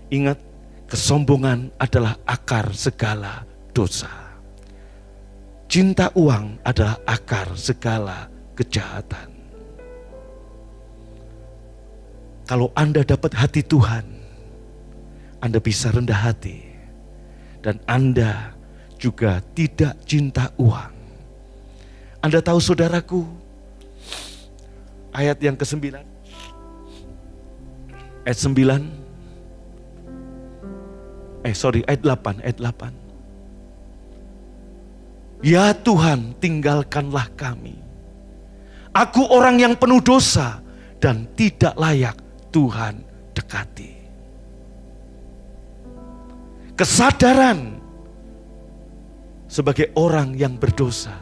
Ingat, 0.06 0.38
kesombongan 0.86 1.74
adalah 1.82 2.14
akar 2.22 2.70
segala 2.78 3.42
dosa. 3.74 4.21
Cinta 5.72 6.12
uang 6.12 6.60
adalah 6.68 7.00
akar 7.08 7.56
segala 7.56 8.28
kejahatan. 8.52 9.32
Kalau 12.44 12.68
Anda 12.76 13.00
dapat 13.00 13.32
hati 13.32 13.64
Tuhan, 13.64 14.04
Anda 15.40 15.56
bisa 15.64 15.88
rendah 15.88 16.28
hati. 16.28 16.60
Dan 17.64 17.80
Anda 17.88 18.52
juga 19.00 19.40
tidak 19.56 19.96
cinta 20.04 20.52
uang. 20.60 20.92
Anda 22.20 22.44
tahu 22.44 22.60
saudaraku, 22.60 23.24
ayat 25.16 25.40
yang 25.40 25.56
ke-9 25.56 26.04
ayat 28.28 28.38
9 28.38 28.60
eh 31.42 31.54
sorry 31.56 31.82
ayat 31.90 32.06
8 32.06 32.46
ayat 32.46 32.58
8 32.60 33.01
Ya 35.42 35.74
Tuhan 35.74 36.38
tinggalkanlah 36.38 37.26
kami 37.34 37.74
Aku 38.94 39.26
orang 39.26 39.58
yang 39.58 39.74
penuh 39.74 39.98
dosa 39.98 40.62
dan 41.02 41.26
tidak 41.34 41.74
layak 41.74 42.14
Tuhan 42.54 43.02
dekati 43.34 43.92
Kesadaran 46.78 47.82
sebagai 49.50 49.92
orang 49.98 50.32
yang 50.38 50.56
berdosa 50.56 51.12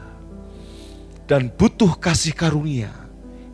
dan 1.26 1.50
butuh 1.50 1.98
kasih 1.98 2.34
karunia 2.34 2.90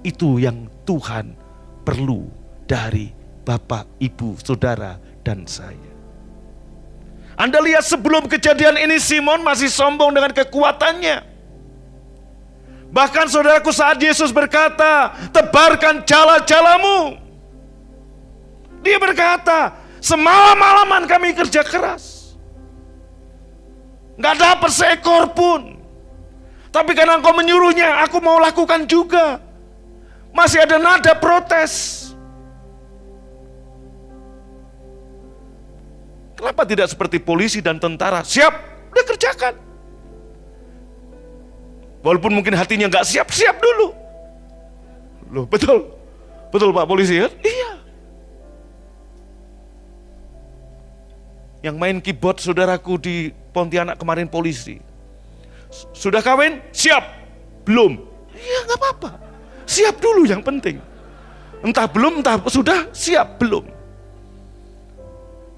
itu 0.05 0.37
yang 0.41 0.69
Tuhan 0.85 1.37
perlu 1.85 2.29
dari 2.67 3.13
Bapak, 3.47 4.03
Ibu, 4.03 4.43
Saudara, 4.43 4.99
dan 5.23 5.47
saya. 5.47 5.86
Anda 7.37 7.61
lihat 7.61 7.85
sebelum 7.85 8.25
kejadian 8.33 8.81
ini 8.81 8.97
Simon 8.97 9.45
masih 9.45 9.69
sombong 9.69 10.17
dengan 10.17 10.33
kekuatannya. 10.33 11.37
Bahkan 12.89 13.29
saudaraku 13.29 13.69
saat 13.77 14.01
Yesus 14.01 14.33
berkata, 14.33 15.13
tebarkan 15.29 16.01
jala-jalamu. 16.09 17.21
Dia 18.81 18.97
berkata, 18.97 19.77
semalam-malaman 20.01 21.05
kami 21.05 21.37
kerja 21.37 21.61
keras. 21.61 22.33
Gak 24.17 24.37
dapat 24.41 24.71
seekor 24.73 25.37
pun. 25.37 25.77
Tapi 26.73 26.97
karena 26.97 27.21
engkau 27.21 27.37
menyuruhnya, 27.37 28.01
aku 28.09 28.17
mau 28.25 28.41
lakukan 28.41 28.89
juga. 28.89 29.45
Masih 30.33 30.65
ada 30.65 30.81
nada 30.81 31.13
protes. 31.13 32.06
Kenapa 36.37 36.69
tidak 36.69 36.93
seperti 36.93 37.17
polisi 37.17 37.65
dan 37.65 37.81
tentara? 37.81 38.21
Siap, 38.21 38.55
udah 38.93 39.05
kerjakan. 39.09 39.55
Walaupun 42.05 42.33
mungkin 42.37 42.55
hatinya 42.55 42.87
nggak 42.87 43.09
siap, 43.09 43.33
siap 43.33 43.57
dulu. 43.59 43.91
Loh, 45.33 45.49
betul. 45.49 45.91
Betul 46.55 46.71
Pak 46.71 46.87
Polisi 46.87 47.19
ya? 47.19 47.27
Iya. 47.43 47.71
Yang 51.67 51.77
main 51.83 51.99
keyboard 51.99 52.39
saudaraku 52.39 52.95
di 53.01 53.35
Pontianak 53.51 53.99
kemarin 53.99 54.31
polisi. 54.31 54.79
Sudah 55.91 56.23
kawin? 56.23 56.63
Siap. 56.71 57.03
Belum. 57.67 57.99
Iya 58.31 58.59
nggak 58.71 58.79
apa-apa. 58.79 59.11
Siap 59.67 59.99
dulu 59.99 60.23
yang 60.29 60.45
penting. 60.45 60.79
Entah 61.67 61.91
belum, 61.91 62.23
entah 62.23 62.39
sudah, 62.47 62.87
siap 62.95 63.43
belum. 63.43 63.76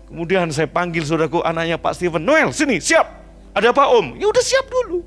Kemudian 0.08 0.48
saya 0.48 0.64
panggil 0.64 1.04
saudaraku 1.04 1.44
anaknya 1.44 1.76
Pak 1.76 1.92
Steven, 1.92 2.24
Noel 2.24 2.48
sini 2.56 2.80
siap. 2.80 3.04
Ada 3.52 3.76
apa 3.76 3.92
om? 3.92 4.16
Ya 4.16 4.24
udah 4.24 4.40
siap 4.40 4.64
dulu. 4.72 5.04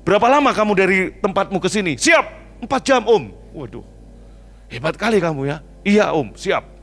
Berapa 0.00 0.24
lama 0.32 0.56
kamu 0.56 0.72
dari 0.72 0.98
tempatmu 1.20 1.60
ke 1.60 1.68
sini? 1.68 2.00
Siap, 2.00 2.24
empat 2.64 2.80
jam 2.88 3.04
om. 3.04 3.28
Waduh, 3.52 3.84
hebat 4.72 4.96
kali 4.96 5.20
kamu 5.20 5.52
ya. 5.52 5.60
Iya 5.84 6.16
om, 6.16 6.32
siap. 6.32 6.80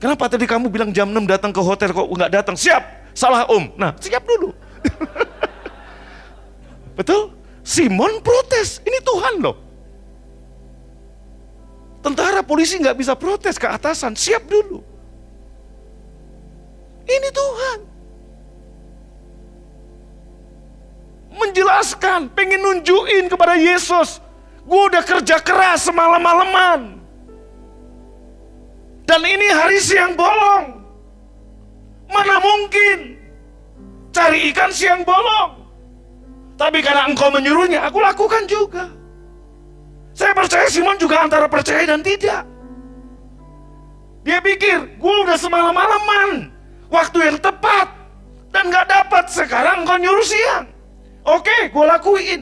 Kenapa 0.00 0.28
tadi 0.28 0.44
kamu 0.44 0.68
bilang 0.68 0.90
jam 0.92 1.08
6 1.08 1.24
datang 1.24 1.52
ke 1.52 1.60
hotel 1.64 1.92
kok 1.92 2.08
nggak 2.08 2.32
datang? 2.32 2.56
Siap, 2.56 3.12
salah 3.16 3.48
om. 3.48 3.72
Nah, 3.76 3.96
siap 4.00 4.24
dulu. 4.24 4.52
Betul? 6.98 7.32
Simon 7.64 8.20
protes, 8.20 8.84
ini 8.84 9.00
Tuhan 9.00 9.40
loh. 9.40 9.56
Tentara 12.04 12.44
polisi 12.44 12.76
nggak 12.76 13.00
bisa 13.00 13.16
protes 13.16 13.56
ke 13.56 13.64
atasan, 13.64 14.12
siap 14.12 14.44
dulu. 14.44 14.84
Ini 17.08 17.28
Tuhan. 17.32 17.78
Menjelaskan, 21.40 22.28
pengen 22.36 22.60
nunjukin 22.60 23.32
kepada 23.32 23.56
Yesus. 23.56 24.20
Gue 24.68 24.92
udah 24.92 25.00
kerja 25.00 25.40
keras 25.40 25.88
semalam-malaman. 25.88 27.00
Dan 29.08 29.20
ini 29.24 29.48
hari 29.52 29.80
siang 29.80 30.12
bolong. 30.12 30.84
Mana 32.12 32.36
mungkin 32.36 33.16
cari 34.12 34.52
ikan 34.52 34.68
siang 34.68 35.08
bolong. 35.08 35.56
Tapi 36.60 36.84
karena 36.84 37.08
engkau 37.08 37.32
menyuruhnya, 37.32 37.88
aku 37.88 37.96
lakukan 38.00 38.44
juga. 38.44 39.03
Saya 40.14 40.30
percaya 40.30 40.66
Simon 40.70 40.96
juga 40.96 41.26
antara 41.26 41.50
percaya 41.50 41.82
dan 41.84 42.00
tidak. 42.00 42.46
Dia 44.24 44.38
pikir, 44.40 44.96
gue 44.96 45.14
udah 45.26 45.36
semalam-malaman. 45.36 46.54
Waktu 46.88 47.18
yang 47.34 47.38
tepat. 47.42 47.90
Dan 48.54 48.70
gak 48.70 48.86
dapat. 48.86 49.26
Sekarang 49.26 49.82
kau 49.82 49.98
nyuruh 49.98 50.24
siang. 50.24 50.64
Oke, 51.26 51.68
gue 51.68 51.84
lakuin. 51.84 52.40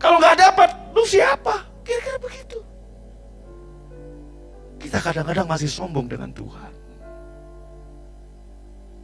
Kalau 0.00 0.16
gak 0.18 0.40
dapat, 0.40 0.72
lu 0.96 1.04
siapa? 1.04 1.62
Kira-kira 1.84 2.18
begitu. 2.18 2.58
Kita 4.80 4.98
kadang-kadang 5.04 5.46
masih 5.46 5.68
sombong 5.68 6.08
dengan 6.08 6.32
Tuhan. 6.32 6.72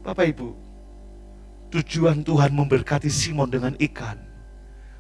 Bapak 0.01 0.33
Ibu, 0.33 0.49
Tujuan 1.71 2.27
Tuhan 2.27 2.51
memberkati 2.51 3.07
Simon 3.07 3.47
dengan 3.47 3.79
ikan 3.79 4.19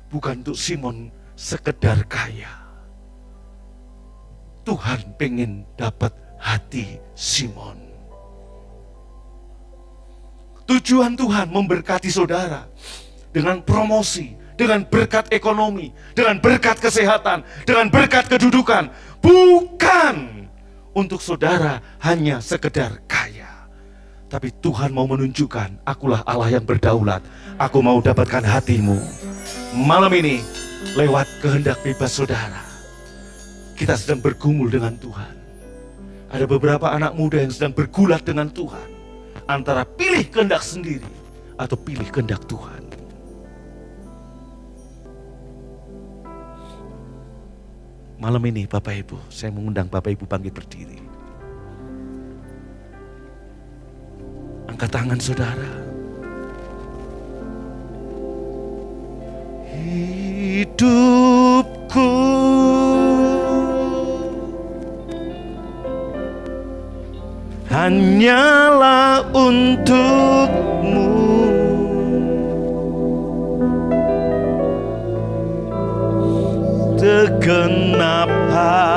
bukan 0.06 0.46
untuk 0.46 0.54
Simon 0.54 1.10
sekedar 1.40 2.04
kaya. 2.04 2.52
Tuhan 4.60 5.16
pengen 5.16 5.64
dapat 5.80 6.12
hati 6.36 7.00
Simon. 7.16 7.80
Tujuan 10.68 11.16
Tuhan 11.16 11.48
memberkati 11.48 12.12
saudara 12.12 12.68
dengan 13.32 13.64
promosi, 13.64 14.36
dengan 14.54 14.84
berkat 14.84 15.32
ekonomi, 15.32 15.90
dengan 16.12 16.36
berkat 16.38 16.76
kesehatan, 16.76 17.42
dengan 17.64 17.88
berkat 17.88 18.28
kedudukan, 18.28 18.92
bukan 19.24 20.46
untuk 20.92 21.24
saudara 21.24 21.80
hanya 22.04 22.38
sekedar 22.44 23.00
kaya. 23.08 23.48
Tapi 24.30 24.54
Tuhan 24.62 24.94
mau 24.94 25.10
menunjukkan, 25.10 25.82
akulah 25.82 26.22
Allah 26.22 26.54
yang 26.54 26.62
berdaulat. 26.62 27.24
Aku 27.58 27.82
mau 27.82 27.98
dapatkan 27.98 28.46
hatimu. 28.46 28.94
Malam 29.74 30.14
ini, 30.14 30.38
lewat 30.96 31.28
kehendak 31.44 31.78
bebas 31.84 32.16
saudara, 32.16 32.64
kita 33.76 33.96
sedang 33.96 34.20
bergumul 34.24 34.72
dengan 34.72 34.96
Tuhan. 34.96 35.34
Ada 36.30 36.46
beberapa 36.46 36.88
anak 36.88 37.12
muda 37.18 37.42
yang 37.42 37.52
sedang 37.52 37.74
bergulat 37.74 38.22
dengan 38.22 38.48
Tuhan. 38.48 38.88
Antara 39.50 39.82
pilih 39.82 40.30
kehendak 40.30 40.62
sendiri 40.62 41.10
atau 41.58 41.74
pilih 41.74 42.06
kehendak 42.06 42.40
Tuhan. 42.46 42.86
Malam 48.20 48.42
ini 48.52 48.68
Bapak 48.68 48.94
Ibu, 49.00 49.16
saya 49.32 49.48
mengundang 49.48 49.88
Bapak 49.88 50.12
Ibu 50.12 50.28
bangkit 50.28 50.52
berdiri. 50.52 51.00
Angkat 54.68 54.90
tangan 54.92 55.18
saudara. 55.18 55.90
Hidupku 60.80 62.08
hanyalah 67.68 69.28
untukmu. 69.36 71.12
Segenap 76.96 78.32
hatiku 78.48 78.89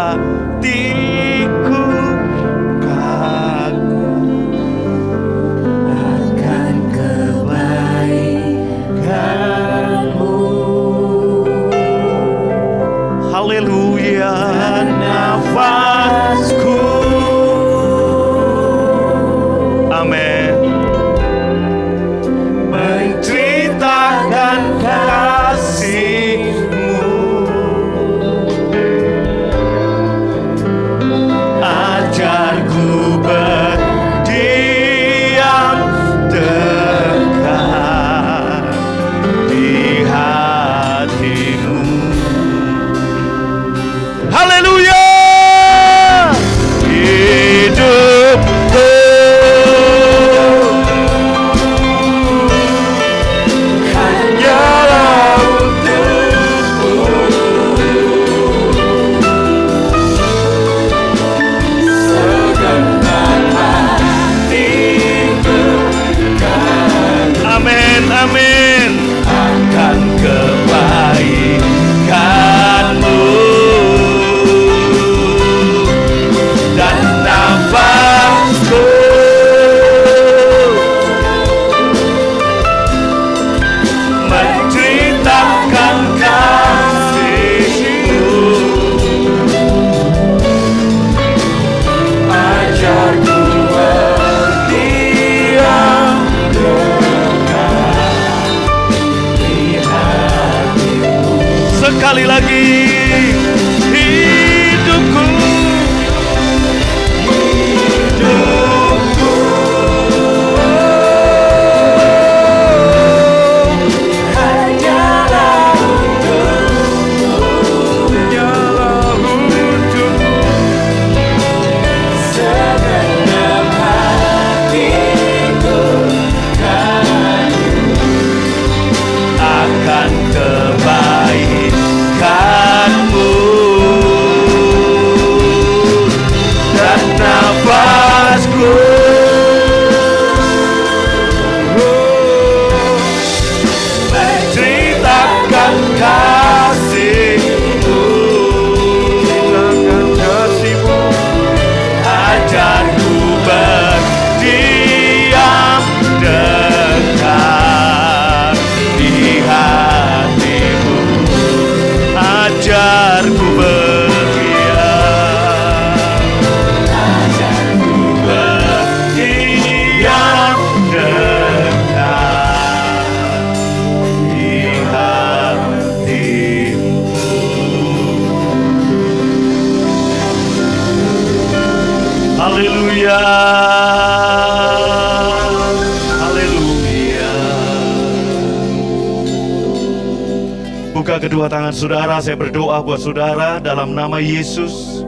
kedua 191.44 191.60
tangan 191.60 191.76
saudara, 191.76 192.16
saya 192.24 192.39
berdoa 192.39 192.80
buat 192.80 193.04
saudara 193.04 193.60
dalam 193.60 193.91
nama 193.91 194.16
Yesus. 194.16 195.04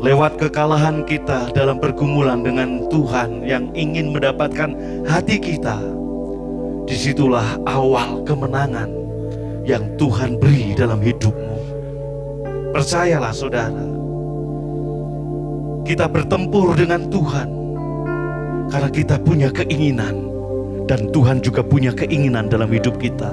Lewat 0.00 0.40
kekalahan 0.40 1.04
kita 1.04 1.52
dalam 1.52 1.76
pergumulan 1.76 2.40
dengan 2.40 2.88
Tuhan 2.88 3.44
yang 3.44 3.68
ingin 3.76 4.16
mendapatkan 4.16 4.72
hati 5.04 5.36
kita, 5.36 5.76
di 6.88 6.96
situlah 6.96 7.60
awal 7.68 8.24
kemenangan 8.24 8.88
yang 9.68 9.84
Tuhan 10.00 10.40
beri 10.40 10.72
dalam 10.72 11.04
hidupmu. 11.04 11.56
Percayalah 12.72 13.36
saudara. 13.36 13.84
kita 15.82 16.06
bertempur 16.08 16.72
dengan 16.78 17.10
Tuhan 17.10 17.61
karena 18.72 18.88
kita 18.88 19.20
punya 19.20 19.52
keinginan 19.52 20.32
dan 20.88 21.12
Tuhan 21.12 21.44
juga 21.44 21.60
punya 21.60 21.92
keinginan 21.92 22.48
dalam 22.48 22.72
hidup 22.72 22.96
kita. 22.96 23.28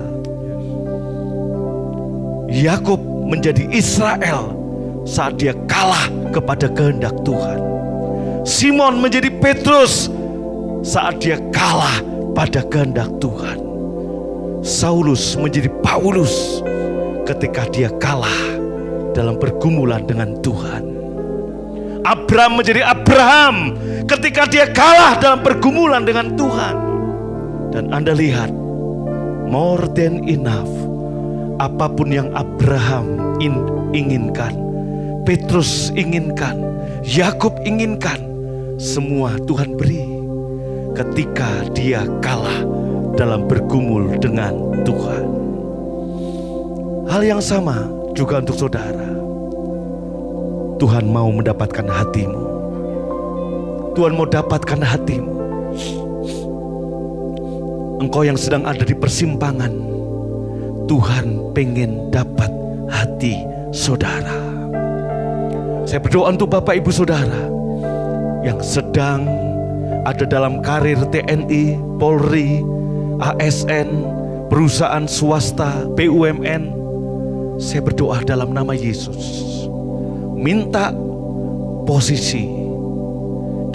Yakub 2.52 3.00
menjadi 3.24 3.72
Israel 3.72 4.52
saat 5.08 5.40
dia 5.40 5.56
kalah 5.72 6.12
kepada 6.36 6.68
kehendak 6.68 7.16
Tuhan. 7.24 7.64
Simon 8.44 9.00
menjadi 9.00 9.32
Petrus 9.40 10.12
saat 10.84 11.24
dia 11.24 11.40
kalah 11.56 12.04
pada 12.36 12.60
kehendak 12.68 13.08
Tuhan. 13.24 13.64
Saulus 14.60 15.40
menjadi 15.40 15.72
Paulus 15.80 16.60
ketika 17.24 17.64
dia 17.72 17.88
kalah 18.02 18.60
dalam 19.16 19.40
pergumulan 19.40 20.04
dengan 20.04 20.36
Tuhan. 20.44 20.89
Abraham 22.10 22.58
menjadi 22.58 22.82
Abraham 22.90 23.78
ketika 24.10 24.50
dia 24.50 24.66
kalah 24.74 25.22
dalam 25.22 25.46
pergumulan 25.46 26.02
dengan 26.02 26.34
Tuhan. 26.34 26.76
Dan 27.70 27.94
Anda 27.94 28.18
lihat, 28.18 28.50
more 29.46 29.86
than 29.94 30.26
enough. 30.26 30.70
Apa 31.62 31.86
pun 31.94 32.10
yang 32.10 32.34
Abraham 32.34 33.38
in, 33.38 33.54
inginkan, 33.94 34.58
Petrus 35.22 35.94
inginkan, 35.94 36.58
Yakub 37.06 37.54
inginkan, 37.62 38.18
semua 38.82 39.38
Tuhan 39.46 39.78
beri 39.78 40.02
ketika 40.98 41.68
dia 41.78 42.10
kalah 42.26 42.66
dalam 43.14 43.46
bergumul 43.46 44.18
dengan 44.18 44.82
Tuhan. 44.82 45.26
Hal 47.06 47.22
yang 47.22 47.44
sama 47.44 47.86
juga 48.18 48.42
untuk 48.42 48.58
saudara. 48.58 49.19
Tuhan 50.80 51.12
mau 51.12 51.28
mendapatkan 51.28 51.84
hatimu. 51.84 52.42
Tuhan 54.00 54.16
mau 54.16 54.24
dapatkan 54.24 54.80
hatimu. 54.80 55.34
Engkau 58.00 58.24
yang 58.24 58.40
sedang 58.40 58.64
ada 58.64 58.88
di 58.88 58.96
persimpangan, 58.96 59.76
Tuhan 60.88 61.52
pengen 61.52 62.08
dapat 62.16 62.48
hati 62.88 63.44
saudara. 63.76 64.40
Saya 65.84 66.00
berdoa 66.00 66.32
untuk 66.32 66.48
Bapak 66.48 66.80
Ibu 66.80 66.96
Saudara 66.96 67.52
yang 68.48 68.64
sedang 68.64 69.28
ada 70.08 70.24
dalam 70.24 70.64
karir 70.64 70.96
TNI, 71.12 71.76
Polri, 72.00 72.64
ASN, 73.20 73.90
perusahaan 74.48 75.04
swasta, 75.12 75.84
BUMN, 75.92 76.72
saya 77.60 77.84
berdoa 77.84 78.24
dalam 78.24 78.56
nama 78.56 78.72
Yesus. 78.72 79.68
Minta 80.40 80.96
posisi 81.84 82.48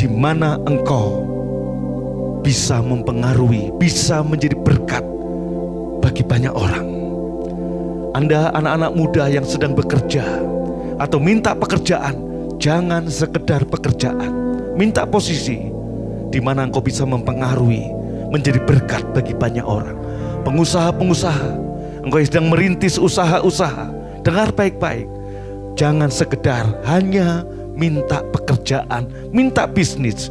di 0.01 0.09
mana 0.09 0.57
engkau 0.65 1.21
bisa 2.41 2.81
mempengaruhi, 2.81 3.69
bisa 3.77 4.25
menjadi 4.25 4.57
berkat 4.65 5.05
bagi 6.01 6.25
banyak 6.25 6.57
orang. 6.57 6.89
Anda 8.17 8.49
anak-anak 8.57 8.93
muda 8.97 9.29
yang 9.29 9.45
sedang 9.45 9.77
bekerja 9.77 10.25
atau 10.97 11.21
minta 11.21 11.53
pekerjaan, 11.53 12.17
jangan 12.57 13.13
sekedar 13.13 13.69
pekerjaan. 13.69 14.33
Minta 14.73 15.05
posisi 15.05 15.69
di 16.33 16.41
mana 16.41 16.65
engkau 16.65 16.81
bisa 16.81 17.05
mempengaruhi, 17.05 17.93
menjadi 18.33 18.65
berkat 18.65 19.05
bagi 19.13 19.37
banyak 19.37 19.69
orang. 19.69 20.01
Pengusaha-pengusaha, 20.49 21.61
engkau 22.09 22.25
yang 22.25 22.29
sedang 22.33 22.49
merintis 22.49 22.97
usaha-usaha, 22.97 23.93
dengar 24.25 24.49
baik-baik. 24.57 25.24
Jangan 25.75 26.07
sekedar 26.07 26.71
hanya 26.87 27.43
minta 27.75 28.23
pekerjaan, 28.31 29.11
minta 29.35 29.67
bisnis. 29.67 30.31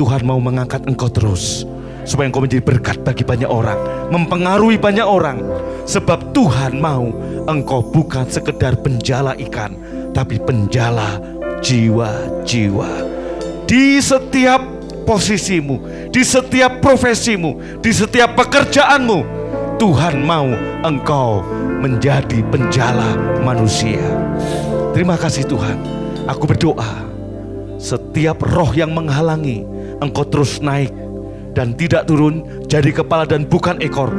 Tuhan 0.00 0.24
mau 0.24 0.40
mengangkat 0.40 0.88
engkau 0.88 1.12
terus 1.12 1.68
supaya 2.08 2.32
engkau 2.32 2.40
menjadi 2.40 2.64
berkat 2.64 2.96
bagi 3.04 3.20
banyak 3.20 3.48
orang, 3.48 3.76
mempengaruhi 4.08 4.80
banyak 4.80 5.04
orang. 5.04 5.44
Sebab 5.84 6.32
Tuhan 6.32 6.80
mau 6.80 7.12
engkau 7.44 7.84
bukan 7.84 8.24
sekedar 8.24 8.80
penjala 8.80 9.36
ikan, 9.36 9.76
tapi 10.16 10.40
penjala 10.40 11.20
jiwa-jiwa. 11.60 12.90
Di 13.68 14.00
setiap 14.00 14.64
posisimu, 15.04 16.08
di 16.08 16.24
setiap 16.24 16.80
profesimu, 16.80 17.82
di 17.84 17.92
setiap 17.92 18.32
pekerjaanmu, 18.32 19.20
Tuhan 19.76 20.24
mau 20.24 20.48
engkau 20.84 21.44
menjadi 21.80 22.44
penjala 22.48 23.16
manusia. 23.44 24.04
Terima 24.90 25.14
kasih 25.14 25.46
Tuhan. 25.46 25.78
Aku 26.26 26.50
berdoa 26.50 27.06
setiap 27.80 28.44
roh 28.44 28.70
yang 28.76 28.92
menghalangi 28.92 29.64
engkau 30.02 30.26
terus 30.28 30.60
naik 30.60 30.92
dan 31.56 31.72
tidak 31.78 32.04
turun 32.10 32.42
jadi 32.66 32.90
kepala 32.90 33.24
dan 33.24 33.46
bukan 33.46 33.78
ekor. 33.80 34.10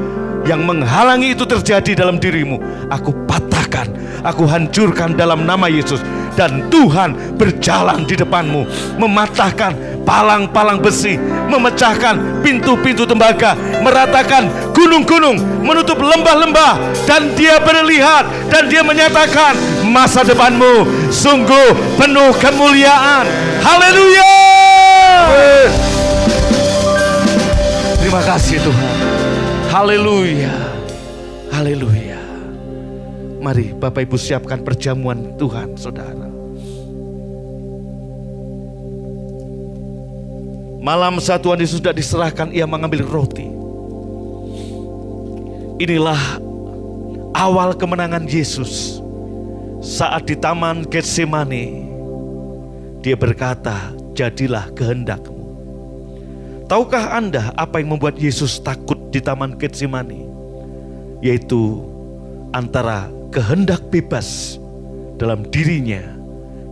Yang 0.41 0.61
menghalangi 0.65 1.37
itu 1.37 1.45
terjadi 1.45 2.01
dalam 2.01 2.17
dirimu. 2.17 2.57
Aku 2.89 3.13
patahkan 3.29 3.93
aku 4.25 4.47
hancurkan 4.47 5.13
dalam 5.13 5.45
nama 5.45 5.67
Yesus. 5.69 6.01
Dan 6.31 6.71
Tuhan 6.71 7.35
berjalan 7.35 8.07
di 8.07 8.15
depanmu 8.15 8.63
mematahkan 8.95 9.90
palang-palang 10.07 10.81
besi 10.81 11.17
memecahkan 11.49 12.41
pintu-pintu 12.41 13.05
tembaga 13.05 13.53
meratakan 13.83 14.49
gunung-gunung 14.73 15.37
menutup 15.61 15.99
lembah-lembah 16.01 16.79
dan 17.05 17.33
dia 17.37 17.61
berlihat 17.61 18.25
dan 18.49 18.67
dia 18.71 18.81
menyatakan 18.81 19.55
masa 19.87 20.25
depanmu 20.25 20.87
sungguh 21.11 21.97
penuh 21.99 22.31
kemuliaan. 22.39 23.25
Haleluya! 23.61 24.33
Terima 28.01 28.21
kasih 28.25 28.57
Tuhan. 28.59 28.95
Haleluya. 29.71 30.55
Haleluya. 31.51 32.19
Mari 33.41 33.73
Bapak 33.73 34.03
Ibu 34.05 34.19
siapkan 34.19 34.61
perjamuan 34.61 35.33
Tuhan 35.39 35.79
saudara. 35.79 36.30
Malam 40.81 41.21
saat 41.21 41.45
Tuhan 41.45 41.61
Yesus 41.61 41.77
sudah 41.77 41.93
diserahkan 41.93 42.49
ia 42.49 42.65
mengambil 42.65 43.05
roti. 43.05 43.45
Inilah 45.77 46.41
awal 47.37 47.77
kemenangan 47.77 48.25
Yesus 48.25 48.97
saat 49.77 50.25
di 50.25 50.33
taman 50.33 50.81
Getsemani. 50.89 51.85
Dia 53.05 53.13
berkata, 53.13 53.93
jadilah 54.17 54.73
kehendakmu. 54.73 55.41
Tahukah 56.65 57.13
Anda 57.13 57.53
apa 57.53 57.77
yang 57.77 57.97
membuat 57.97 58.17
Yesus 58.17 58.57
takut 58.57 58.97
di 59.13 59.21
taman 59.21 59.61
Getsemani? 59.61 60.25
Yaitu 61.21 61.81
antara 62.57 63.05
kehendak 63.29 63.85
bebas 63.93 64.57
dalam 65.21 65.45
dirinya 65.53 66.01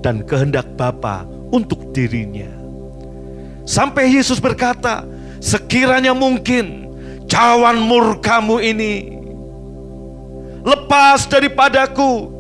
dan 0.02 0.26
kehendak 0.26 0.66
Bapa 0.74 1.30
untuk 1.54 1.94
dirinya. 1.94 2.59
Sampai 3.70 4.10
Yesus 4.10 4.42
berkata, 4.42 5.06
sekiranya 5.38 6.18
mungkin 6.18 6.90
cawan 7.30 7.78
murkamu 7.78 8.58
ini 8.58 9.14
lepas 10.66 11.30
daripadaku. 11.30 12.34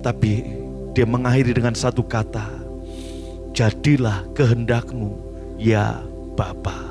Tapi 0.00 0.48
dia 0.96 1.04
mengakhiri 1.04 1.52
dengan 1.52 1.76
satu 1.76 2.00
kata, 2.00 2.48
jadilah 3.52 4.24
kehendakmu 4.32 5.12
ya 5.60 6.00
Bapa. 6.40 6.88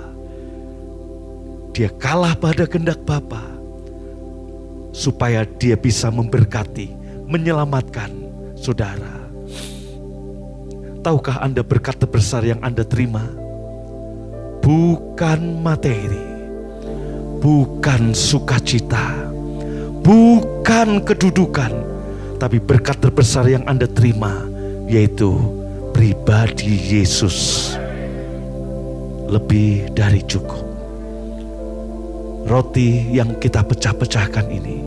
Dia 1.74 1.90
kalah 1.98 2.38
pada 2.38 2.70
kehendak 2.70 3.02
Bapa 3.02 3.42
supaya 4.94 5.42
dia 5.58 5.74
bisa 5.74 6.14
memberkati, 6.14 6.94
menyelamatkan 7.26 8.14
saudara. 8.54 9.21
Tahukah 11.02 11.42
Anda 11.42 11.66
berkat 11.66 11.98
terbesar 11.98 12.46
yang 12.46 12.62
Anda 12.62 12.86
terima? 12.86 13.26
Bukan 14.62 15.58
materi, 15.58 16.22
bukan 17.42 18.14
sukacita, 18.14 19.26
bukan 20.06 21.02
kedudukan, 21.02 21.74
tapi 22.38 22.62
berkat 22.62 23.02
terbesar 23.02 23.50
yang 23.50 23.66
Anda 23.66 23.90
terima 23.90 24.46
yaitu 24.86 25.42
pribadi 25.90 26.70
Yesus. 26.70 27.74
Lebih 29.26 29.98
dari 29.98 30.22
cukup. 30.22 30.70
Roti 32.46 33.10
yang 33.10 33.42
kita 33.42 33.66
pecah-pecahkan 33.66 34.46
ini 34.54 34.86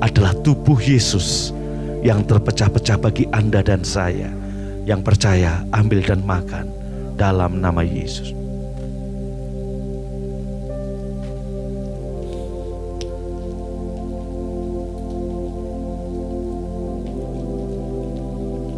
adalah 0.00 0.32
tubuh 0.40 0.80
Yesus 0.80 1.52
yang 2.00 2.24
terpecah-pecah 2.24 2.96
bagi 2.96 3.28
Anda 3.36 3.60
dan 3.60 3.84
saya. 3.84 4.45
Yang 4.86 5.02
percaya, 5.02 5.66
ambil 5.74 5.98
dan 5.98 6.22
makan 6.22 6.70
dalam 7.18 7.58
nama 7.58 7.82
Yesus. 7.82 8.30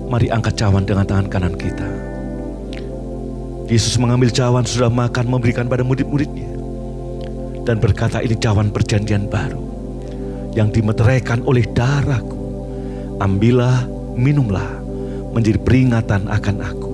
Mari 0.09 0.33
angkat 0.33 0.57
cawan 0.57 0.89
dengan 0.89 1.05
tangan 1.05 1.29
kanan 1.29 1.53
kita. 1.61 1.85
Yesus 3.69 4.01
mengambil 4.01 4.33
cawan 4.33 4.65
sudah 4.65 4.89
makan 4.89 5.29
memberikan 5.29 5.69
pada 5.69 5.85
murid-muridnya. 5.85 6.49
Dan 7.69 7.77
berkata 7.85 8.25
ini 8.25 8.33
cawan 8.41 8.73
perjanjian 8.73 9.29
baru. 9.29 9.61
Yang 10.57 10.81
dimeteraikan 10.81 11.45
oleh 11.45 11.69
darahku. 11.77 12.41
Ambillah, 13.21 13.85
minumlah. 14.17 14.78
Menjadi 15.33 15.59
peringatan 15.61 16.27
akan 16.29 16.57
aku. 16.63 16.93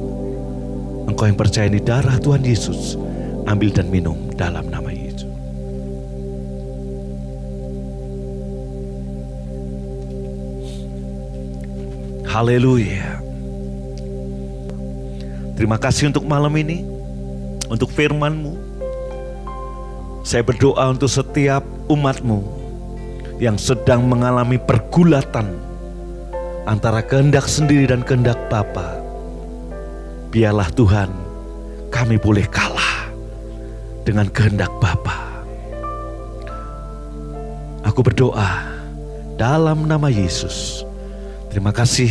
Engkau 1.11 1.29
yang 1.29 1.39
percaya 1.39 1.69
ini 1.69 1.79
darah 1.81 2.17
Tuhan 2.19 2.43
Yesus. 2.43 2.99
Ambil 3.45 3.71
dan 3.71 3.93
minum 3.93 4.17
dalam 4.35 4.67
nama 4.73 4.89
Yesus. 4.89 5.05
Haleluya. 12.35 13.23
Terima 15.55 15.79
kasih 15.79 16.11
untuk 16.11 16.27
malam 16.27 16.51
ini, 16.59 16.83
untuk 17.71 17.95
firman-Mu. 17.95 18.59
Saya 20.27 20.43
berdoa 20.43 20.91
untuk 20.91 21.07
setiap 21.07 21.63
umat-Mu 21.87 22.43
yang 23.39 23.55
sedang 23.55 24.03
mengalami 24.11 24.59
pergulatan 24.59 25.55
antara 26.65 27.05
kehendak 27.05 27.45
sendiri 27.45 27.89
dan 27.89 28.01
kehendak 28.01 28.37
Bapa. 28.49 29.01
Biarlah 30.33 30.69
Tuhan, 30.73 31.13
kami 31.93 32.19
boleh 32.19 32.49
kalah 32.49 33.09
dengan 34.03 34.27
kehendak 34.33 34.73
Bapa. 34.81 35.45
Aku 37.85 38.01
berdoa 38.01 38.65
dalam 39.37 39.85
nama 39.85 40.09
Yesus. 40.09 40.83
Terima 41.53 41.71
kasih 41.71 42.11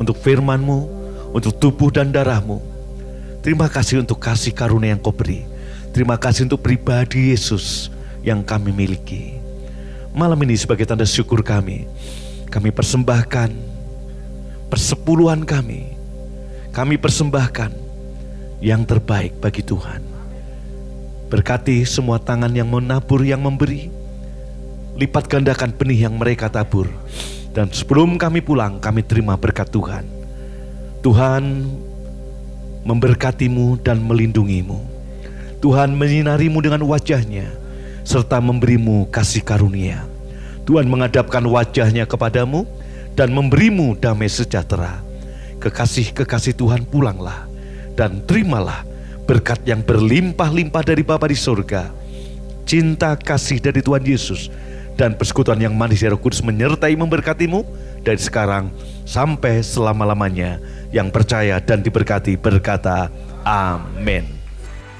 untuk 0.00 0.18
firman-Mu, 0.18 0.88
untuk 1.36 1.54
tubuh 1.60 1.92
dan 1.92 2.10
darah-Mu. 2.10 2.58
Terima 3.44 3.70
kasih 3.70 4.02
untuk 4.02 4.18
kasih 4.18 4.50
karunia 4.56 4.96
yang 4.96 5.02
kau 5.02 5.14
beri. 5.14 5.46
Terima 5.92 6.16
kasih 6.16 6.48
untuk 6.48 6.64
pribadi 6.64 7.30
Yesus 7.30 7.92
yang 8.24 8.40
kami 8.40 8.72
miliki. 8.72 9.36
Malam 10.16 10.40
ini 10.48 10.56
sebagai 10.56 10.88
tanda 10.88 11.04
syukur 11.04 11.44
kami, 11.44 11.84
kami 12.48 12.72
persembahkan 12.72 13.71
persepuluhan 14.72 15.44
kami. 15.44 15.92
Kami 16.72 16.96
persembahkan 16.96 17.68
yang 18.64 18.88
terbaik 18.88 19.36
bagi 19.36 19.60
Tuhan. 19.60 20.00
Berkati 21.28 21.84
semua 21.84 22.16
tangan 22.16 22.48
yang 22.56 22.72
menabur, 22.72 23.20
yang 23.20 23.44
memberi. 23.44 23.92
Lipat 24.96 25.28
gandakan 25.28 25.76
benih 25.76 26.08
yang 26.08 26.16
mereka 26.16 26.48
tabur 26.48 26.88
dan 27.52 27.68
sebelum 27.68 28.16
kami 28.16 28.40
pulang, 28.40 28.80
kami 28.80 29.04
terima 29.04 29.36
berkat 29.36 29.68
Tuhan. 29.68 30.08
Tuhan 31.04 31.68
memberkatimu 32.88 33.76
dan 33.84 34.00
melindungimu. 34.00 34.80
Tuhan 35.60 35.92
menyinarimu 35.92 36.58
dengan 36.64 36.82
wajahnya, 36.88 37.52
serta 38.08 38.40
memberimu 38.40 39.04
kasih 39.12 39.44
karunia. 39.44 40.00
Tuhan 40.64 40.88
menghadapkan 40.88 41.44
wajahnya 41.44 42.08
kepadamu 42.08 42.64
dan 43.16 43.32
memberimu 43.32 43.96
damai 43.98 44.28
sejahtera. 44.28 45.00
Kekasih-kekasih 45.62 46.58
Tuhan 46.58 46.82
pulanglah 46.88 47.46
dan 47.94 48.24
terimalah 48.26 48.82
berkat 49.28 49.62
yang 49.62 49.80
berlimpah-limpah 49.84 50.82
dari 50.82 51.06
Bapa 51.06 51.30
di 51.30 51.38
surga. 51.38 51.94
Cinta 52.66 53.14
kasih 53.14 53.62
dari 53.62 53.78
Tuhan 53.82 54.02
Yesus 54.02 54.50
dan 54.98 55.14
persekutuan 55.16 55.58
yang 55.62 55.74
manis 55.74 56.02
Roh 56.04 56.18
Kudus 56.18 56.44
menyertai 56.44 56.94
memberkatimu 56.98 57.64
dari 58.02 58.18
sekarang 58.18 58.70
sampai 59.06 59.62
selama-lamanya 59.62 60.58
yang 60.90 61.08
percaya 61.08 61.58
dan 61.62 61.80
diberkati 61.80 62.36
berkata 62.36 63.08
amin. 63.46 64.41